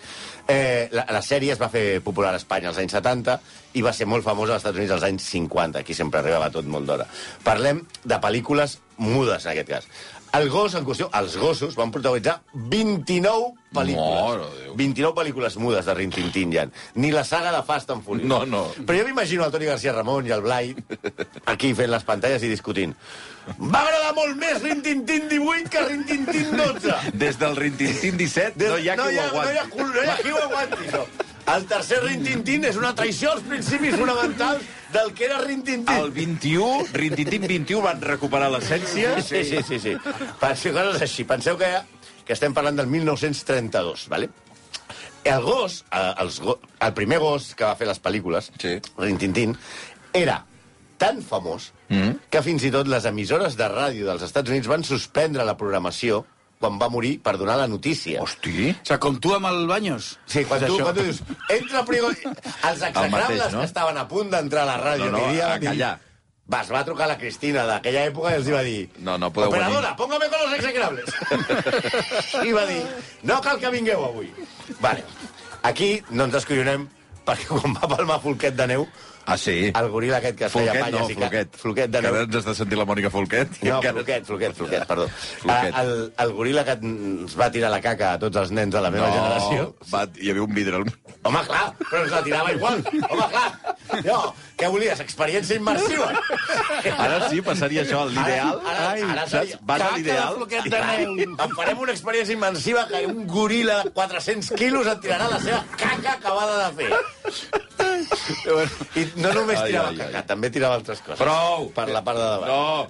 Eh, 0.47 0.89
la, 0.91 1.05
la 1.09 1.21
sèrie 1.21 1.53
es 1.53 1.59
va 1.61 1.69
fer 1.69 2.01
popular 2.03 2.33
a 2.33 2.39
Espanya 2.39 2.69
als 2.69 2.77
anys 2.77 2.95
70 2.97 3.39
i 3.73 3.81
va 3.81 3.93
ser 3.93 4.07
molt 4.09 4.23
famosa 4.23 4.53
als 4.53 4.63
Estats 4.63 4.77
Units 4.77 4.91
als 4.91 5.03
anys 5.03 5.23
50. 5.23 5.79
Aquí 5.79 5.93
sempre 5.93 6.19
arribava 6.19 6.49
tot 6.49 6.65
molt 6.65 6.87
d'hora. 6.87 7.05
Parlem 7.43 7.85
de 8.03 8.19
pel·lícules 8.23 8.79
mudes, 8.97 9.45
en 9.45 9.51
aquest 9.51 9.69
cas. 9.69 9.87
El 10.33 10.49
gos 10.49 10.73
en 10.79 10.85
qüestió, 10.87 11.09
els 11.19 11.33
gossos, 11.35 11.73
van 11.75 11.89
protagonitzar 11.91 12.37
29 12.53 13.49
pel·lícules. 13.75 14.21
Mare 14.23 14.45
de 14.45 14.61
Déu. 14.63 14.75
29 14.79 15.15
pel·lícules 15.17 15.57
mudes 15.59 15.85
de 15.89 15.93
Rin 15.97 16.09
Tin 16.15 16.29
Tin, 16.31 16.53
ja. 16.55 16.63
Ni 16.95 17.11
la 17.11 17.25
saga 17.27 17.51
de 17.51 17.59
Fast 17.67 17.91
and 17.91 18.05
Furious. 18.05 18.29
No, 18.29 18.45
no. 18.47 18.61
Però 18.87 18.95
jo 19.01 19.09
m'imagino 19.09 19.43
el 19.43 19.51
Toni 19.51 19.67
García 19.67 19.91
Ramon 19.91 20.29
i 20.29 20.31
el 20.31 20.41
Blai 20.45 20.71
aquí 21.51 21.73
fent 21.75 21.91
les 21.91 22.05
pantalles 22.07 22.43
i 22.47 22.51
discutint. 22.53 22.95
Va 23.59 23.81
agradar 23.83 24.13
molt 24.15 24.39
més 24.39 24.61
Rin 24.63 24.79
Tin 24.85 25.03
Tin 25.05 25.27
18 25.27 25.67
que 25.73 25.83
Rin 25.89 26.05
Tin 26.07 26.25
Tin 26.29 26.55
12. 26.55 26.95
Des 27.25 27.39
del 27.41 27.55
Rintintín 27.59 28.15
17 28.17 28.53
Des- 28.55 28.69
no 28.71 28.77
hi 28.79 28.87
ha 28.87 28.95
qui 28.95 29.01
ho 29.01 29.05
no 29.05 29.11
hi 29.11 29.17
ha, 29.17 29.27
aguanti. 29.27 29.51
no 29.83 30.03
hi 30.05 30.07
ha 30.13 30.17
qui 30.21 30.31
ho 30.31 30.43
aguanti, 30.47 30.85
això. 30.87 31.03
El 31.57 31.65
tercer 31.67 32.03
Rin 32.05 32.23
Tin 32.23 32.43
Tin 32.47 32.63
és 32.71 32.77
una 32.79 32.93
traïció 32.95 33.33
als 33.35 33.43
principis 33.43 33.95
fonamentals 33.99 34.63
del 34.93 35.13
que 35.13 35.25
era 35.25 35.39
Rin 35.39 35.63
Tin 35.63 35.85
Tin. 35.85 35.95
El 35.95 36.11
21, 36.11 36.85
Rintintín 36.93 37.47
21 37.47 37.81
van 37.83 38.01
recuperar 38.01 38.51
l'essència. 38.53 39.15
Sí, 39.21 39.43
sí, 39.47 39.63
sí, 39.67 39.79
sí. 39.79 39.95
Penseu 40.41 40.75
coses 40.75 41.01
així. 41.07 41.25
Penseu 41.29 41.57
que, 41.59 41.71
que 42.25 42.35
estem 42.37 42.55
parlant 42.55 42.79
del 42.79 42.89
1932, 42.91 44.07
¿vale? 44.11 44.29
El 45.23 45.41
gos, 45.45 45.83
eh, 45.93 46.13
els 46.23 46.39
go, 46.41 46.57
el 46.81 46.93
primer 46.97 47.19
gos 47.21 47.51
que 47.55 47.67
va 47.67 47.75
fer 47.77 47.87
les 47.89 48.01
pel·lícules, 48.01 48.51
Sí. 48.61 48.79
Rintintín, 48.97 49.57
era 50.13 50.41
tan 51.01 51.21
famós 51.25 51.71
mm. 51.89 52.29
que 52.29 52.41
fins 52.45 52.63
i 52.65 52.71
tot 52.73 52.89
les 52.89 53.05
emissores 53.09 53.57
de 53.57 53.67
ràdio 53.69 54.05
dels 54.09 54.25
Estats 54.25 54.49
Units 54.53 54.69
van 54.69 54.83
suspendre 54.85 55.45
la 55.45 55.57
programació 55.57 56.25
quan 56.61 56.77
va 56.81 56.89
morir 56.93 57.15
per 57.25 57.33
donar 57.41 57.57
la 57.59 57.67
notícia. 57.67 58.21
Hosti. 58.21 58.69
O 58.69 58.85
sigui, 58.85 58.99
com 59.01 59.17
tu 59.23 59.33
amb 59.35 59.49
el 59.49 59.65
Banyos. 59.69 60.13
Sí, 60.29 60.45
quan 60.45 60.61
tu, 60.63 60.77
quan 60.77 60.95
tu 60.95 61.07
dius, 61.07 61.23
entra 61.49 61.83
Prigo... 61.87 62.13
Els 62.13 62.85
execrables 62.85 63.11
mateix, 63.17 63.43
no? 63.49 63.63
que 63.63 63.67
estaven 63.71 63.97
a 63.97 64.07
punt 64.11 64.31
d'entrar 64.33 64.67
a 64.67 64.69
la 64.69 64.79
ràdio... 64.83 65.09
No, 65.09 65.17
no, 65.17 65.27
havia 65.31 65.51
a 65.55 65.59
callar. 65.63 65.91
Va, 66.51 66.61
es 66.65 66.71
va 66.73 66.81
trucar 66.83 67.07
la 67.07 67.17
Cristina 67.19 67.63
d'aquella 67.67 68.05
època 68.09 68.33
i 68.33 68.39
els 68.39 68.49
va 68.51 68.61
dir... 68.65 68.79
No, 69.07 69.17
no 69.21 69.29
podeu 69.33 69.53
Operadora, 69.53 69.93
póngame 69.99 70.27
con 70.29 70.41
los 70.43 70.55
execrables. 70.57 71.13
I 72.47 72.55
va 72.55 72.65
dir, 72.67 72.81
no 73.29 73.39
cal 73.45 73.61
que 73.61 73.71
vingueu 73.71 74.03
avui. 74.09 74.33
Vale, 74.83 75.05
aquí 75.67 75.93
no 76.09 76.27
ens 76.27 76.35
descollonem 76.35 76.89
perquè 77.27 77.47
quan 77.47 77.77
va 77.77 77.89
palmar 77.95 78.19
Folquet 78.23 78.57
de 78.57 78.67
neu, 78.73 78.85
Ah, 79.25 79.37
sí. 79.37 79.71
el 79.75 79.89
goril 79.89 80.13
aquest 80.17 80.37
que 80.37 80.45
es 80.45 80.51
feia 80.51 80.71
Folquet, 80.73 80.83
palles 80.83 81.01
no, 81.01 81.09
i 81.09 81.15
que... 81.15 81.21
Folquet. 81.21 81.57
Folquet 81.61 81.91
de 81.93 81.99
Que 81.99 82.07
neu. 82.07 82.15
ara 82.15 82.23
ens 82.25 82.35
està 82.41 82.55
sentint 82.57 82.79
la 82.81 82.85
Mònica 82.89 83.11
Folquet. 83.13 83.59
No, 83.63 83.77
encara- 83.77 83.93
Floquet, 83.99 84.25
Floquet, 84.25 84.55
Floquet, 84.57 84.85
perdó. 84.89 85.07
Floquet. 85.43 85.73
Ah, 85.75 85.83
El, 85.83 86.13
el 86.25 86.33
goril 86.39 86.59
que 86.65 86.77
ens 86.81 87.35
va 87.39 87.51
tirar 87.51 87.69
la 87.71 87.81
caca 87.81 88.13
a 88.15 88.19
tots 88.19 88.37
els 88.41 88.51
nens 88.51 88.73
de 88.73 88.81
la 88.81 88.89
meva 88.91 89.11
generació. 89.13 89.75
va, 89.93 90.05
hi 90.19 90.31
havia 90.33 90.43
un 90.43 90.53
vidre 90.53 90.75
al... 90.81 90.87
Home, 91.23 91.43
clar, 91.45 91.67
però 91.85 92.01
ens 92.03 92.11
la 92.15 92.23
tirava 92.25 92.51
igual. 92.51 92.81
Home, 93.09 93.27
clar. 93.29 93.75
No, 94.05 94.17
què 94.57 94.69
volies? 94.71 94.99
Experiència 95.03 95.57
immersiva. 95.59 96.07
Ara 96.97 97.29
sí, 97.29 97.41
passaria 97.45 97.83
això, 97.85 98.05
l'ideal. 98.09 98.57
Ara, 98.65 98.89
ara, 98.89 99.09
ara 99.13 99.25
Saps? 99.29 99.57
Vas 99.67 99.81
a 99.85 99.89
l'ideal. 99.97 100.35
Floquet 100.39 100.69
de. 100.71 101.27
En 101.27 101.55
farem 101.57 101.83
una 101.85 101.93
experiència 101.93 102.33
immersiva 102.37 102.87
que 102.89 103.03
un 103.05 103.25
goril·la 103.29 103.81
de 103.83 103.91
400 103.97 104.53
quilos 104.57 104.87
et 104.87 105.01
tirarà 105.03 105.27
la 105.29 105.39
seva 105.43 105.61
caca 105.77 106.15
acabada 106.17 106.69
de 106.69 106.81
fer. 106.81 107.01
I 108.95 109.03
no 109.21 109.31
només 109.35 109.59
Ai, 109.61 109.71
tirava 109.71 109.89
ai, 109.89 109.95
ai. 109.95 109.99
caca, 110.05 110.21
també 110.33 110.49
tirava 110.53 110.75
altres 110.79 111.01
coses. 111.05 111.19
Prou! 111.21 111.69
Per 111.75 111.87
la 111.91 112.01
part 112.05 112.17
de 112.19 112.29
davant. 112.35 112.49
No! 112.51 112.87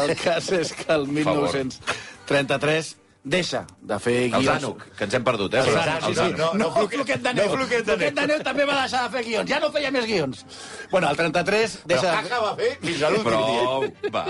El 0.00 0.14
cas 0.20 0.50
és 0.58 0.72
que 0.76 0.90
el 0.94 1.06
1933 1.08 2.96
deixa 3.22 3.60
de 3.86 3.96
fer 4.02 4.14
El 4.24 4.32
guions. 4.32 4.46
Zanuc, 4.48 4.80
que 4.98 5.04
ens 5.06 5.14
hem 5.14 5.22
perdut, 5.26 5.54
eh? 5.54 5.60
El 5.62 5.68
però- 5.70 5.82
Zanuc, 5.84 6.08
el 6.08 6.14
sí, 6.16 6.20
sí, 6.24 6.32
no, 6.40 6.48
No, 6.58 6.70
no 6.74 6.88
Floquet 6.90 7.22
de 7.22 7.34
neu. 7.38 7.44
No 7.46 7.52
Floquet 7.56 7.84
de 7.86 7.92
Floquet 7.92 8.14
de 8.16 8.24
neu. 8.26 8.30
neu 8.32 8.42
també 8.48 8.64
va 8.66 8.80
deixar 8.80 9.02
de 9.06 9.10
fer 9.16 9.22
guions. 9.28 9.50
Ja 9.50 9.60
no 9.62 9.70
feia 9.76 9.90
més 9.94 10.06
guions. 10.10 10.44
Bueno, 10.90 11.10
el 11.10 11.16
33 11.20 11.76
Però 11.76 11.86
deixa 11.92 12.08
de, 12.08 12.16
caca 12.28 12.40
va 12.42 12.52
fer 12.58 12.70
fins 12.82 13.02
a 13.02 13.10
l'últim 13.14 13.40
dia. 13.46 14.10
Va. 14.10 14.26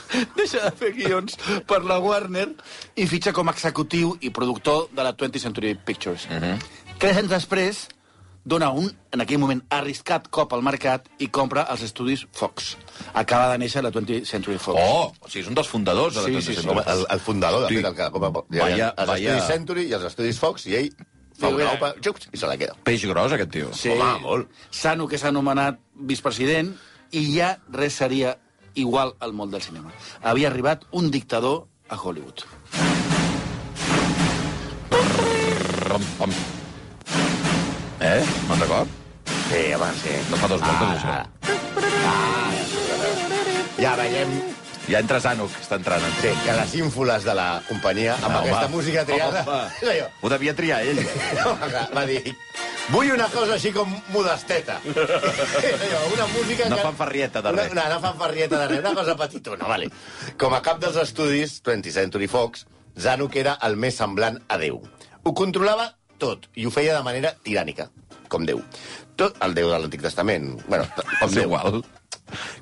deixa 0.40 0.64
de 0.68 0.72
fer 0.82 0.92
guions 1.00 1.38
per 1.66 1.80
la 1.88 1.98
Warner 2.04 2.48
i 2.96 3.06
fitxa 3.08 3.32
com 3.32 3.48
a 3.48 3.52
executiu 3.56 4.16
i 4.20 4.30
productor 4.30 4.88
de 4.92 5.02
la 5.08 5.16
20th 5.16 5.40
Century 5.48 5.74
Pictures. 5.74 6.28
Tres 7.00 7.16
anys 7.20 7.28
després, 7.32 7.86
dona 8.46 8.68
un, 8.70 8.86
en 9.10 9.20
aquell 9.24 9.40
moment, 9.42 9.60
arriscat 9.74 10.28
cop 10.30 10.52
al 10.54 10.62
mercat 10.62 11.08
i 11.18 11.26
compra 11.34 11.64
els 11.74 11.82
estudis 11.82 12.22
Fox. 12.32 12.76
Acaba 13.18 13.48
de 13.52 13.58
néixer 13.58 13.82
la 13.82 13.90
20th 13.90 14.24
Century 14.30 14.56
Fox. 14.62 14.78
Oh, 14.80 15.10
o 15.18 15.28
sigui, 15.28 15.42
és 15.42 15.50
un 15.50 15.58
dels 15.58 15.66
fundadors 15.68 16.14
de 16.14 16.22
la 16.22 16.28
Sí, 16.30 16.36
20th 16.36 16.46
sí, 16.46 16.54
sí. 16.54 16.60
Century. 16.62 16.78
Home, 16.78 16.84
el, 16.94 17.04
el 17.16 17.20
fundador, 17.20 17.66
de 17.66 17.68
Sí. 17.74 17.80
fet, 17.80 17.90
el 17.90 17.96
que... 17.98 18.08
Com 18.14 18.24
a, 18.24 18.30
Vaya- 18.30 18.94
els 18.96 19.08
vaya- 19.10 19.34
estudis 19.34 19.50
Century 19.50 19.86
i 19.90 19.92
els 19.98 20.04
estudis 20.12 20.38
Fox, 20.38 20.66
i 20.70 20.76
ell 20.78 20.90
fa 21.36 21.50
una 21.52 21.72
opa, 21.74 21.90
xups, 22.00 22.28
i 22.32 22.38
se 22.40 22.46
la 22.48 22.56
queda. 22.56 22.76
Peix 22.86 23.02
gros, 23.10 23.32
aquest 23.34 23.50
tio. 23.52 23.72
Sí. 23.74 23.90
Home, 23.92 24.12
molt. 24.22 24.48
Sano, 24.70 25.08
que 25.10 25.18
s'ha 25.18 25.28
anomenat 25.34 25.80
vicepresident, 25.94 26.70
i 27.10 27.24
ja 27.34 27.56
res 27.74 27.98
seria 27.98 28.36
igual 28.74 29.14
al 29.20 29.32
món 29.34 29.50
del 29.50 29.60
cinema. 29.62 29.90
Havia 30.22 30.48
arribat 30.48 30.86
un 30.92 31.10
dictador 31.10 31.66
a 31.88 31.98
Hollywood. 31.98 32.46
Eh? 38.06 38.22
Me'n 38.48 38.60
record? 38.62 38.88
Sí, 39.50 39.62
home, 39.74 39.88
sí. 40.02 40.12
No 40.30 40.36
fa 40.38 40.48
dos 40.52 40.60
voltes, 40.62 41.00
això. 41.00 41.16
Ja 43.82 43.96
veiem 43.98 44.30
Ja 44.86 45.00
entra 45.02 45.18
Zanuc, 45.18 45.50
està 45.58 45.74
entrant. 45.80 46.04
sí, 46.20 46.30
que 46.44 46.52
les 46.54 46.74
ínfoles 46.78 47.24
de 47.26 47.34
la 47.34 47.60
companyia, 47.66 48.14
amb 48.22 48.30
No, 48.36 48.38
aquesta 48.38 48.68
música 48.70 49.02
triada... 49.04 49.42
Home. 49.42 49.70
allò. 49.92 50.06
Ho 50.22 50.28
devia 50.30 50.54
triar 50.54 50.78
ell. 50.86 51.00
Va 51.96 52.04
dir, 52.06 52.22
vull 52.94 53.10
una 53.10 53.26
cosa 53.34 53.56
així 53.56 53.72
com 53.74 53.90
modesteta. 54.14 54.78
Una 56.14 56.26
música 56.36 56.68
No 56.70 56.76
que... 56.78 56.82
fanfarrieta 56.86 57.42
de 57.42 57.52
res. 57.58 57.72
Una, 57.74 57.88
no 57.90 57.98
fanfarrieta 58.06 58.60
de 58.62 58.68
res, 58.68 58.78
una 58.84 58.94
cosa 58.94 59.16
petitona, 59.18 59.66
vale. 59.66 59.90
Com 60.38 60.54
a 60.54 60.62
cap 60.62 60.78
dels 60.78 60.96
estudis, 61.02 61.58
20th 61.66 61.90
Century 61.98 62.28
Fox, 62.30 62.66
Zanuck 62.96 63.34
era 63.42 63.58
el 63.66 63.74
més 63.76 63.98
semblant 63.98 64.38
a 64.46 64.56
Déu. 64.62 64.78
Ho 65.26 65.34
controlava 65.34 65.90
tot, 66.18 66.48
i 66.54 66.66
ho 66.66 66.70
feia 66.74 66.96
de 66.96 67.02
manera 67.06 67.34
tirànica, 67.44 67.90
com 68.28 68.46
Déu. 68.48 68.62
Tot, 69.16 69.36
el 69.44 69.54
Déu 69.56 69.70
de 69.72 69.78
l'Antic 69.78 70.02
Testament, 70.04 70.56
bueno, 70.68 70.86
com 71.20 71.30
Déu. 71.32 71.46
igual. 71.48 71.82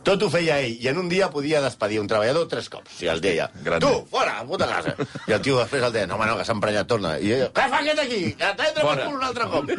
Tot 0.04 0.20
ho 0.20 0.26
feia 0.28 0.58
ell, 0.60 0.74
i 0.76 0.88
en 0.90 0.98
un 1.00 1.06
dia 1.08 1.30
podia 1.32 1.62
despedir 1.64 1.96
un 2.02 2.08
treballador 2.10 2.44
tres 2.52 2.66
cops. 2.68 2.98
I 3.00 3.08
el 3.08 3.22
deia, 3.24 3.46
Grande. 3.64 3.86
tu, 3.86 4.02
fora, 4.12 4.34
puta 4.44 4.66
casa. 4.68 4.92
I 5.26 5.32
el 5.38 5.40
tio 5.40 5.56
després 5.56 5.86
el 5.86 5.94
deia, 5.94 6.06
no, 6.10 6.18
home, 6.18 6.26
no, 6.28 6.34
que 6.36 6.44
s'ha 6.44 6.52
emprenyat, 6.52 6.86
torna. 6.90 7.14
I 7.16 7.32
ell, 7.38 7.46
què 7.56 7.64
fa 7.72 7.80
aquest 7.80 8.02
aquí? 8.02 8.20
Que 8.36 8.50
t'entra 8.58 8.84
per 8.84 9.06
cul 9.06 9.16
un 9.16 9.24
altre 9.24 9.48
cop. 9.48 9.72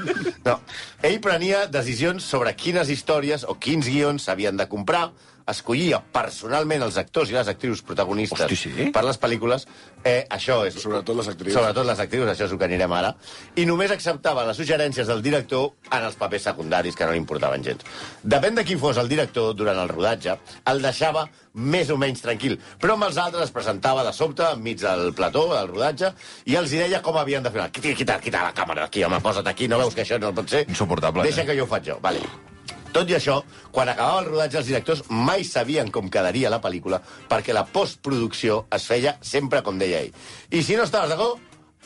No. 0.48 0.58
Ell 1.06 1.20
prenia 1.22 1.68
decisions 1.70 2.26
sobre 2.34 2.56
quines 2.58 2.90
històries 2.90 3.46
o 3.46 3.60
quins 3.62 3.86
guions 3.86 4.26
s'havien 4.26 4.58
de 4.58 4.66
comprar, 4.72 5.12
escollia 5.52 6.00
personalment 6.14 6.84
els 6.86 6.98
actors 6.98 7.30
i 7.30 7.36
les 7.38 7.50
actrius 7.52 7.84
protagonistes 7.86 8.46
Hosti, 8.46 8.58
sí? 8.58 8.88
per 8.94 9.04
les 9.06 9.20
pel·lícules. 9.22 9.68
Eh, 10.02 10.26
això 10.34 10.60
és... 10.66 10.78
Sobretot 10.82 11.18
les 11.18 11.30
actrius. 11.32 11.56
Sobretot 11.58 11.86
les 11.88 12.02
actrius, 12.02 12.30
això 12.32 12.48
és 12.48 12.56
el 12.56 12.62
que 12.62 12.68
anirem 12.68 12.96
ara. 12.98 13.14
I 13.62 13.66
només 13.70 13.94
acceptava 13.94 14.46
les 14.48 14.58
suggerències 14.58 15.08
del 15.10 15.22
director 15.26 15.72
en 15.92 16.06
els 16.06 16.18
papers 16.20 16.48
secundaris, 16.50 16.98
que 16.98 17.06
no 17.06 17.14
li 17.14 17.22
importaven 17.22 17.66
gens. 17.66 17.86
Depèn 18.24 18.58
de 18.58 18.66
qui 18.66 18.78
fos 18.82 18.98
el 19.02 19.12
director 19.12 19.54
durant 19.58 19.80
el 19.82 19.92
rodatge, 19.92 20.38
el 20.72 20.82
deixava 20.86 21.28
més 21.56 21.90
o 21.94 22.00
menys 22.02 22.26
tranquil. 22.26 22.58
Però 22.82 22.98
amb 22.98 23.08
els 23.08 23.22
altres 23.22 23.48
es 23.48 23.54
presentava 23.56 24.04
de 24.06 24.14
sobte 24.16 24.48
enmig 24.50 24.82
del 24.82 25.14
plató, 25.18 25.48
del 25.54 25.72
rodatge, 25.72 26.12
i 26.50 26.58
els 26.60 26.74
hi 26.74 26.82
deia 26.84 27.04
com 27.06 27.22
havien 27.22 27.46
de 27.46 27.54
fer. 27.54 27.70
Quita, 27.76 27.96
quita, 28.02 28.20
quita 28.24 28.44
la 28.50 28.58
càmera 28.58 28.88
d'aquí, 28.88 29.06
home, 29.06 29.22
posa't 29.24 29.48
aquí, 29.54 29.70
no 29.72 29.80
veus 29.82 29.96
que 29.96 30.04
això 30.06 30.20
no 30.20 30.34
pot 30.36 30.52
ser? 30.58 30.66
Insuportable, 30.70 31.30
Deixa 31.30 31.46
eh? 31.46 31.50
que 31.52 31.58
jo 31.58 31.70
ho 31.70 31.72
faig 31.72 31.94
jo. 31.94 32.02
Vale. 32.04 32.55
Tot 32.96 33.10
i 33.12 33.16
això, 33.18 33.42
quan 33.76 33.90
acabava 33.92 34.22
el 34.22 34.30
rodatge, 34.30 34.62
els 34.62 34.70
directors 34.70 35.02
mai 35.12 35.44
sabien 35.44 35.90
com 35.92 36.08
quedaria 36.08 36.52
la 36.54 36.62
pel·lícula 36.64 37.02
perquè 37.28 37.52
la 37.52 37.66
postproducció 37.68 38.62
es 38.78 38.86
feia 38.88 39.18
sempre 39.20 39.60
com 39.66 39.82
deia 39.82 40.06
ell. 40.06 40.14
I 40.56 40.62
si 40.64 40.78
no 40.80 40.86
estaves 40.88 41.12
d'acord, 41.12 41.42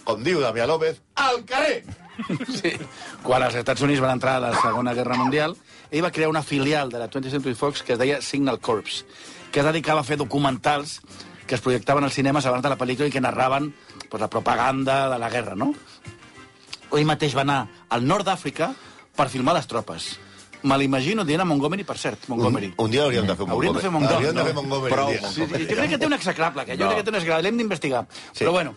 com 0.06 0.22
diu 0.22 0.44
Damià 0.44 0.68
López, 0.70 1.02
al 1.16 1.42
carrer! 1.50 1.82
Sí. 2.60 2.74
Quan 3.24 3.46
els 3.46 3.56
Estats 3.56 3.80
Units 3.86 4.02
van 4.04 4.18
entrar 4.18 4.34
a 4.36 4.44
la 4.44 4.50
Segona 4.60 4.92
Guerra 4.94 5.16
Mundial, 5.16 5.54
ell 5.88 6.04
va 6.04 6.12
crear 6.12 6.28
una 6.28 6.44
filial 6.44 6.92
de 6.92 7.00
la 7.00 7.08
20th 7.08 7.32
Century 7.32 7.56
Fox 7.56 7.82
que 7.82 7.96
es 7.96 8.02
deia 8.02 8.18
Signal 8.22 8.60
Corps, 8.60 9.06
que 9.54 9.64
es 9.64 9.66
dedicava 9.66 10.04
a 10.04 10.08
fer 10.08 10.20
documentals 10.20 11.00
que 11.48 11.56
es 11.56 11.64
projectaven 11.64 12.04
als 12.04 12.20
cinemes 12.20 12.46
abans 12.46 12.62
de 12.62 12.70
la 12.70 12.78
pel·lícula 12.78 13.08
i 13.08 13.16
que 13.16 13.24
narraven 13.24 13.72
pues, 14.10 14.20
la 14.22 14.30
propaganda 14.30 15.06
de 15.10 15.18
la 15.18 15.32
guerra, 15.32 15.56
no? 15.56 15.72
Ell 16.92 17.08
mateix 17.08 17.34
va 17.34 17.48
anar 17.48 17.62
al 17.90 18.06
nord 18.06 18.28
d'Àfrica 18.28 18.74
per 19.16 19.32
filmar 19.32 19.56
les 19.58 19.72
tropes. 19.72 20.18
Me 20.64 20.78
l'imagino 20.78 21.24
dient 21.24 21.40
a 21.42 21.46
Montgomery, 21.46 21.84
per 21.88 21.98
cert, 21.98 22.28
Montgomery. 22.28 22.74
Un 22.78 22.92
dia 22.92 23.04
hauríem 23.06 23.26
de 23.28 23.36
fer 23.36 23.46
un 23.46 23.52
Hauríem 23.56 23.74
de 23.76 23.80
fer 23.86 23.92
Montgomery. 23.92 24.16
Hauríem 24.28 24.36
de 24.36 24.42
no? 24.42 24.46
fer 24.46 24.56
Montgomery. 24.56 24.94
Un 25.02 25.12
dia. 25.12 25.30
Sí, 25.30 25.46
sí, 25.46 25.68
jo 25.70 25.76
crec 25.76 25.90
que 25.90 25.98
té 25.98 26.06
un 26.06 26.14
execrable, 26.14 26.66
que 26.66 26.76
jo 26.78 26.84
No. 26.84 26.90
crec 26.92 26.98
que 27.00 27.04
té 27.04 27.10
un 27.10 27.16
execrable, 27.16 27.44
l'hem 27.48 27.58
d'investigar. 27.58 28.08
Sí. 28.34 28.44
Però 28.44 28.52
bueno, 28.52 28.76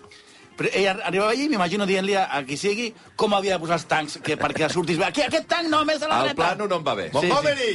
però 0.56 0.68
ell 0.72 0.86
ar- 0.86 1.00
arribava 1.08 1.30
allí 1.32 1.46
i 1.46 1.48
m'imagino 1.48 1.86
dient-li 1.88 2.14
a, 2.14 2.26
a 2.36 2.42
qui 2.44 2.56
sigui 2.60 2.92
com 3.16 3.34
havia 3.34 3.54
de 3.56 3.58
posar 3.64 3.78
els 3.80 3.86
tancs 3.88 4.18
que, 4.22 4.36
perquè 4.38 4.68
surtis 4.70 4.98
bé. 5.00 5.06
Aquí, 5.06 5.22
aquest 5.24 5.48
tanc 5.48 5.66
no, 5.72 5.80
més 5.88 6.02
a 6.02 6.08
la 6.08 6.18
El 6.20 6.22
dreta. 6.28 6.36
plano 6.42 6.68
no 6.68 6.76
em 6.76 6.84
va 6.86 6.94
bé. 6.94 7.06
Sí, 7.08 7.14
Montgomery! 7.16 7.72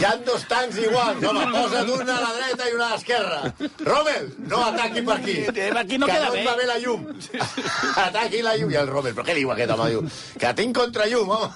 Hi 0.00 0.04
ha 0.08 0.16
dos 0.26 0.46
tancs 0.48 0.78
iguals. 0.82 1.22
Home, 1.22 1.46
posa't 1.52 1.90
una 1.94 2.16
a 2.16 2.20
la 2.24 2.32
dreta 2.40 2.68
i 2.70 2.74
una 2.74 2.86
a 2.88 2.90
l'esquerra. 2.96 3.54
Rommel, 3.84 4.32
no 4.48 4.64
ataqui 4.64 5.02
per 5.02 5.16
aquí. 5.20 5.36
Aquí 5.84 5.98
no 5.98 6.06
que 6.06 6.12
queda 6.12 6.26
no 6.26 6.32
bé. 6.32 6.44
va 6.48 6.56
bé 6.56 6.66
la 6.66 6.78
llum. 6.78 7.06
Ataqui 8.08 8.42
la 8.42 8.56
llum. 8.56 8.72
I 8.72 8.80
el 8.82 8.88
Rommel, 8.88 9.14
però 9.14 9.24
què 9.30 9.34
diu 9.38 9.52
aquest 9.52 9.70
home? 9.76 9.90
Diu, 9.90 10.02
que 10.40 10.54
tinc 10.54 10.74
contra 10.76 11.06
llum, 11.06 11.28
home. 11.30 11.52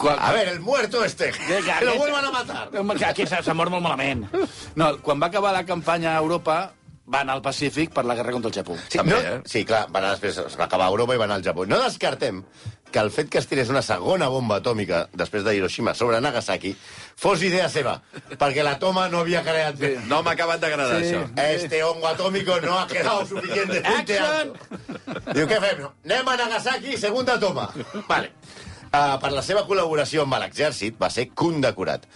Quan- 0.00 0.18
A 0.18 0.32
ver, 0.32 0.48
el 0.48 0.60
muerto 0.60 1.04
este. 1.04 1.30
Que- 1.30 1.84
lo 1.84 1.94
vuelvan 1.96 2.24
a 2.24 2.30
matar. 2.30 2.70
Aquí 3.06 3.26
s'ha 3.26 3.54
mort 3.54 3.70
molt 3.70 3.82
malament. 3.82 4.26
No, 4.74 4.96
quan 5.02 5.20
va 5.20 5.26
acabar 5.28 5.52
la 5.52 5.64
campanya 5.66 6.16
a 6.16 6.18
Europa, 6.20 6.72
va 7.12 7.20
anar 7.20 7.34
al 7.34 7.42
Pacífic 7.42 7.92
per 7.92 8.04
la 8.06 8.14
guerra 8.14 8.32
contra 8.32 8.48
el 8.48 8.54
Japó. 8.54 8.76
Sí, 8.88 8.96
També, 8.98 9.12
no, 9.12 9.18
eh? 9.18 9.40
sí, 9.44 9.64
clar, 9.66 9.86
va 9.92 9.98
anar 9.98 10.12
després, 10.16 10.38
es 10.46 10.56
va 10.58 10.64
acabar 10.64 10.86
a 10.86 10.90
Europa 10.90 11.14
i 11.14 11.18
va 11.18 11.24
anar 11.26 11.36
al 11.40 11.44
Japó. 11.44 11.66
No 11.66 11.80
descartem 11.82 12.44
que 12.90 12.98
el 12.98 13.10
fet 13.10 13.28
que 13.30 13.38
es 13.38 13.46
tirés 13.46 13.68
una 13.68 13.82
segona 13.82 14.28
bomba 14.28 14.56
atòmica 14.60 15.08
després 15.12 15.44
de 15.44 15.54
Hiroshima 15.56 15.92
sobre 15.94 16.20
Nagasaki 16.20 16.72
fos 17.16 17.42
idea 17.42 17.68
seva, 17.68 18.00
perquè 18.38 18.64
la 18.66 18.78
toma 18.78 19.08
no 19.08 19.18
havia 19.20 19.42
creat 19.42 19.76
bé. 19.78 19.92
No 20.06 20.22
m'ha 20.22 20.32
acabat 20.32 20.60
d'agradar, 20.60 21.02
Sí. 21.02 21.12
això. 21.14 21.28
Este 21.36 21.82
hongo 21.84 22.08
atómico 22.08 22.60
no 22.60 22.78
ha 22.78 22.86
quedado 22.86 23.26
suficientemente 23.26 24.18
alto. 24.18 24.58
Diu, 25.34 25.46
què 25.46 25.60
fem? 25.60 25.86
Anem 26.04 26.28
a 26.28 26.36
Nagasaki, 26.36 26.96
segunda 26.96 27.38
toma. 27.38 27.68
Vale. 28.08 28.32
Uh, 28.90 29.20
per 29.22 29.30
la 29.30 29.42
seva 29.46 29.62
col·laboració 29.68 30.24
amb 30.24 30.34
l'exèrcit 30.42 30.96
va 30.98 31.12
ser 31.14 31.28
condecorat. 31.38 32.08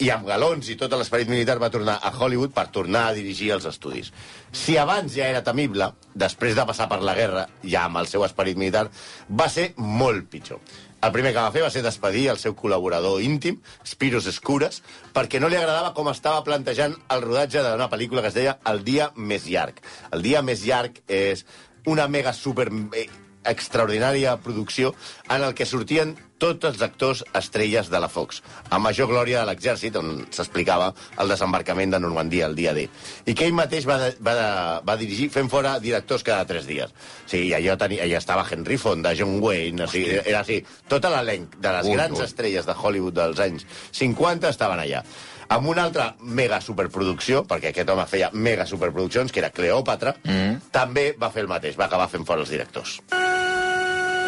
I 0.00 0.12
amb 0.14 0.28
galons 0.30 0.68
i 0.70 0.76
tot 0.78 0.92
l'esperit 0.94 1.28
militar 1.28 1.56
va 1.58 1.72
tornar 1.74 1.96
a 2.00 2.12
Hollywood 2.14 2.52
per 2.54 2.68
tornar 2.72 3.08
a 3.08 3.14
dirigir 3.16 3.50
els 3.56 3.66
estudis. 3.66 4.12
Si 4.54 4.76
abans 4.78 5.10
ja 5.12 5.26
era 5.26 5.42
temible, 5.44 5.90
després 6.14 6.54
de 6.54 6.64
passar 6.68 6.86
per 6.88 7.00
la 7.02 7.16
guerra, 7.18 7.42
ja 7.66 7.82
amb 7.88 7.98
el 7.98 8.06
seu 8.08 8.22
esperit 8.24 8.56
militar, 8.62 8.86
va 9.26 9.48
ser 9.50 9.72
molt 9.76 10.30
pitjor. 10.30 10.62
El 11.02 11.12
primer 11.12 11.32
que 11.34 11.42
va 11.42 11.52
fer 11.52 11.64
va 11.64 11.72
ser 11.74 11.82
despedir 11.82 12.28
el 12.30 12.38
seu 12.38 12.54
col·laborador 12.56 13.20
íntim, 13.26 13.58
Spiros 13.84 14.28
Escures, 14.30 14.84
perquè 15.12 15.40
no 15.42 15.50
li 15.50 15.58
agradava 15.58 15.90
com 15.96 16.12
estava 16.12 16.44
plantejant 16.46 16.94
el 17.10 17.24
rodatge 17.26 17.64
d'una 17.66 17.90
pel·lícula 17.90 18.22
que 18.22 18.30
es 18.30 18.38
deia 18.38 18.58
El 18.70 18.84
dia 18.86 19.10
més 19.16 19.50
llarg. 19.50 19.82
El 20.14 20.22
dia 20.22 20.44
més 20.46 20.62
llarg 20.62 21.02
és 21.08 21.44
una 21.90 22.06
mega 22.08 22.32
super 22.36 22.68
eh, 22.94 23.08
extraordinària 23.44 24.36
producció 24.42 24.94
en 25.28 25.44
el 25.44 25.54
que 25.54 25.66
sortien 25.66 26.16
tots 26.40 26.64
els 26.64 26.80
actors 26.82 27.20
estrelles 27.36 27.90
de 27.92 28.00
la 28.00 28.08
Fox, 28.08 28.40
a 28.72 28.78
major 28.80 29.10
glòria 29.10 29.42
de 29.42 29.50
l'exèrcit, 29.50 29.96
on 30.00 30.24
s'explicava 30.32 30.88
el 31.20 31.32
desembarcament 31.32 31.92
de 31.92 32.00
Normandia 32.00 32.48
el 32.48 32.56
dia 32.56 32.72
D. 32.76 32.86
I 33.28 33.34
que 33.36 33.46
ell 33.46 33.56
mateix 33.56 33.86
va, 33.88 33.98
de, 34.00 34.14
va, 34.24 34.34
de, 34.38 34.46
va 34.88 34.96
dirigir 35.00 35.28
fent 35.34 35.50
fora 35.52 35.76
directors 35.84 36.24
cada 36.26 36.46
tres 36.48 36.66
dies. 36.68 36.94
O 37.26 37.28
sigui, 37.34 37.52
allò, 37.56 37.76
tenia, 37.80 38.06
allà 38.06 38.22
estava 38.22 38.46
Henry 38.48 38.80
Fonda, 38.80 39.12
John 39.16 39.36
Wayne, 39.44 39.84
o 39.84 39.90
sigui, 39.92 40.16
era 40.24 40.40
així. 40.40 40.62
Tot 40.88 41.04
l'elenc 41.12 41.60
de 41.60 41.74
les 41.76 41.90
Ui, 41.90 41.98
grans 41.98 42.16
ui. 42.16 42.24
estrelles 42.24 42.68
de 42.68 42.76
Hollywood 42.76 43.20
dels 43.20 43.44
anys 43.44 43.68
50 44.00 44.48
estaven 44.56 44.80
allà 44.80 45.04
amb 45.50 45.66
una 45.66 45.82
altra 45.82 46.12
mega 46.22 46.60
superproducció, 46.62 47.42
perquè 47.50 47.72
aquest 47.72 47.90
home 47.90 48.06
feia 48.06 48.30
mega 48.32 48.68
superproduccions, 48.70 49.34
que 49.34 49.42
era 49.42 49.50
Cleòpatra, 49.50 50.14
mm. 50.22 50.70
també 50.70 51.10
va 51.18 51.32
fer 51.34 51.42
el 51.42 51.50
mateix, 51.50 51.74
va 51.74 51.90
acabar 51.90 52.06
fent 52.12 52.28
fora 52.28 52.46
els 52.46 52.54
directors. 52.54 53.00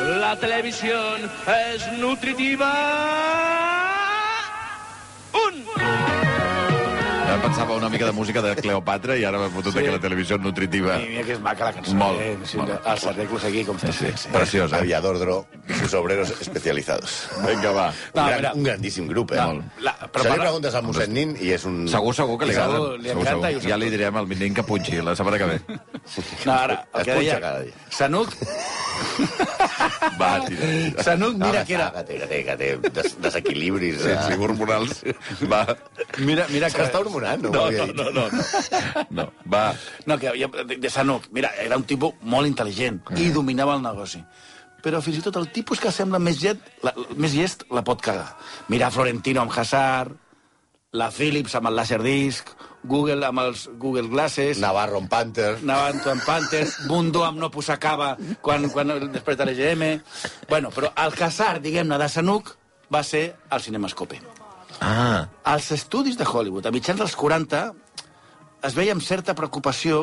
La 0.03 0.37
televisión 0.37 1.31
es 1.71 1.93
nutritiva. 1.99 2.73
Pensava 7.43 7.75
una 7.75 7.89
mica 7.91 8.07
de 8.07 8.13
música 8.13 8.41
de 8.41 8.55
Cleopatra 8.57 9.17
i 9.19 9.25
ara 9.29 9.37
m'he 9.41 9.49
fotut 9.53 9.75
sí. 9.75 9.83
que 9.85 9.91
la 9.93 9.99
televisió 10.01 10.37
és 10.39 10.43
nutritiva. 10.45 10.95
I 11.03 11.09
mira 11.11 11.25
que 11.27 11.35
és 11.35 11.41
maca 11.43 11.67
la 11.67 11.73
cançó. 11.75 11.93
Molt, 11.99 12.21
eh? 12.23 12.37
Sí, 12.49 12.57
molt. 12.57 12.71
Els 12.89 13.05
arreglos 13.11 13.45
aquí, 13.49 13.65
com 13.67 13.77
Sí, 13.83 13.91
sí, 13.93 14.13
sí. 14.23 14.31
Preciós, 14.33 14.73
eh? 14.73 14.77
Aviador 14.79 15.19
Dro 15.19 15.37
y 15.69 15.75
sus 15.75 15.93
obreros 15.99 16.31
especializados. 16.41 17.29
Vinga, 17.47 17.73
va. 17.73 17.89
No, 18.15 18.23
un, 18.23 18.29
gran, 18.29 18.39
mira. 18.39 18.53
un 18.55 18.63
grandíssim 18.63 19.09
grup, 19.11 19.33
eh? 19.33 19.37
No, 19.43 19.61
la- 19.81 19.97
però 20.13 20.23
Se 20.23 20.31
li 20.31 20.39
preguntes 20.39 20.75
al 20.79 20.85
mossèn 20.87 21.13
Nin 21.13 21.35
i 21.41 21.51
és 21.53 21.65
un... 21.69 21.83
Segur, 21.91 22.15
segur 22.15 22.39
que 22.39 22.47
li 22.47 22.55
Segur, 22.55 22.77
agrada. 22.79 22.97
li 23.03 23.09
Segur, 23.11 23.27
encanta 23.27 23.49
segur. 23.51 23.65
i 23.67 23.69
Ja 23.75 23.77
li 23.83 23.91
direm 23.91 24.17
al 24.23 24.29
Nin 24.33 24.55
que 24.55 24.63
punxi 24.63 25.03
la 25.03 25.17
setmana 25.19 25.39
que 25.43 25.51
ve. 25.53 25.61
No, 26.47 26.53
ara, 26.53 26.79
el 26.95 27.01
Es 27.01 27.07
que 27.11 27.19
deia... 27.19 27.41
cada 27.41 27.61
dia. 27.67 27.75
Sanuc, 27.91 28.33
Va, 30.21 30.31
tira. 30.47 30.61
tira. 30.61 31.05
Sanuc, 31.07 31.37
No, 31.37 31.47
mira 31.47 31.65
que 31.65 31.75
era... 31.75 31.89
Que 31.95 32.05
té, 32.09 32.19
que 32.21 32.29
té, 32.31 32.41
que 32.47 32.57
té 32.57 32.91
des, 33.01 33.17
desequilibris. 33.23 34.01
Sí, 34.03 34.11
eh? 34.11 34.19
sí, 34.27 34.39
hormonals. 34.39 35.03
Va. 35.53 35.63
Mira, 36.19 36.47
mira 36.53 36.71
que... 36.71 36.83
S'està 36.83 37.03
hormonant, 37.03 37.43
no? 37.45 37.53
No, 37.55 37.67
no, 37.71 37.87
no, 37.93 38.11
no. 38.11 38.27
no. 38.31 39.03
no. 39.23 39.29
Va. 39.53 39.67
No, 40.07 40.19
que 40.19 40.33
havia, 40.33 40.51
de, 40.73 40.91
Sanuc, 40.91 41.29
mira, 41.33 41.53
era 41.63 41.79
un 41.81 41.87
tipus 41.89 42.19
molt 42.23 42.51
intel·ligent 42.51 43.03
i 43.19 43.31
dominava 43.35 43.77
el 43.79 43.85
negoci. 43.85 44.23
Però 44.83 44.99
fins 45.05 45.21
i 45.21 45.23
tot 45.23 45.37
el 45.39 45.47
tipus 45.55 45.81
que 45.81 45.93
sembla 45.95 46.19
més 46.19 46.41
llest, 46.43 46.65
la, 46.83 46.93
més 47.15 47.37
llest 47.39 47.63
la 47.71 47.85
pot 47.87 48.03
cagar. 48.03 48.33
Mira 48.73 48.91
Florentino 48.91 49.45
amb 49.45 49.55
Hazard, 49.55 50.17
la 50.93 51.09
Philips 51.11 51.55
amb 51.57 51.71
el 51.71 51.77
Laserdisc, 51.79 52.51
Google 52.85 53.25
amb 53.25 53.41
els 53.41 53.65
Google 53.81 54.11
Glasses, 54.13 54.59
Navarro 54.61 54.99
en 55.01 55.09
Panther. 55.09 55.55
Navanto 55.65 56.11
amb 56.13 56.25
Panther, 56.27 56.67
Mundo 56.91 57.23
amb 57.25 57.41
no 57.41 57.49
posar 57.51 57.79
cava 57.81 58.13
quan, 58.45 58.69
quan 58.71 58.93
després 59.13 59.39
de 59.41 59.47
l'EGM... 59.49 59.85
Bueno, 60.51 60.69
però 60.75 60.93
el 61.01 61.17
Hazard, 61.17 61.63
diguem-ne, 61.65 61.97
de 61.97 62.09
Sanuc 62.13 62.53
va 62.93 63.01
ser 63.09 63.25
el 63.49 63.63
Cinemascope. 63.65 64.21
Ah. 64.85 65.31
Als 65.49 65.71
estudis 65.73 66.19
de 66.21 66.27
Hollywood, 66.29 66.69
a 66.69 66.75
mitjans 66.75 67.01
dels 67.01 67.17
40, 67.17 67.63
es 68.69 68.77
veia 68.77 68.93
amb 68.93 69.07
certa 69.07 69.33
preocupació 69.39 70.03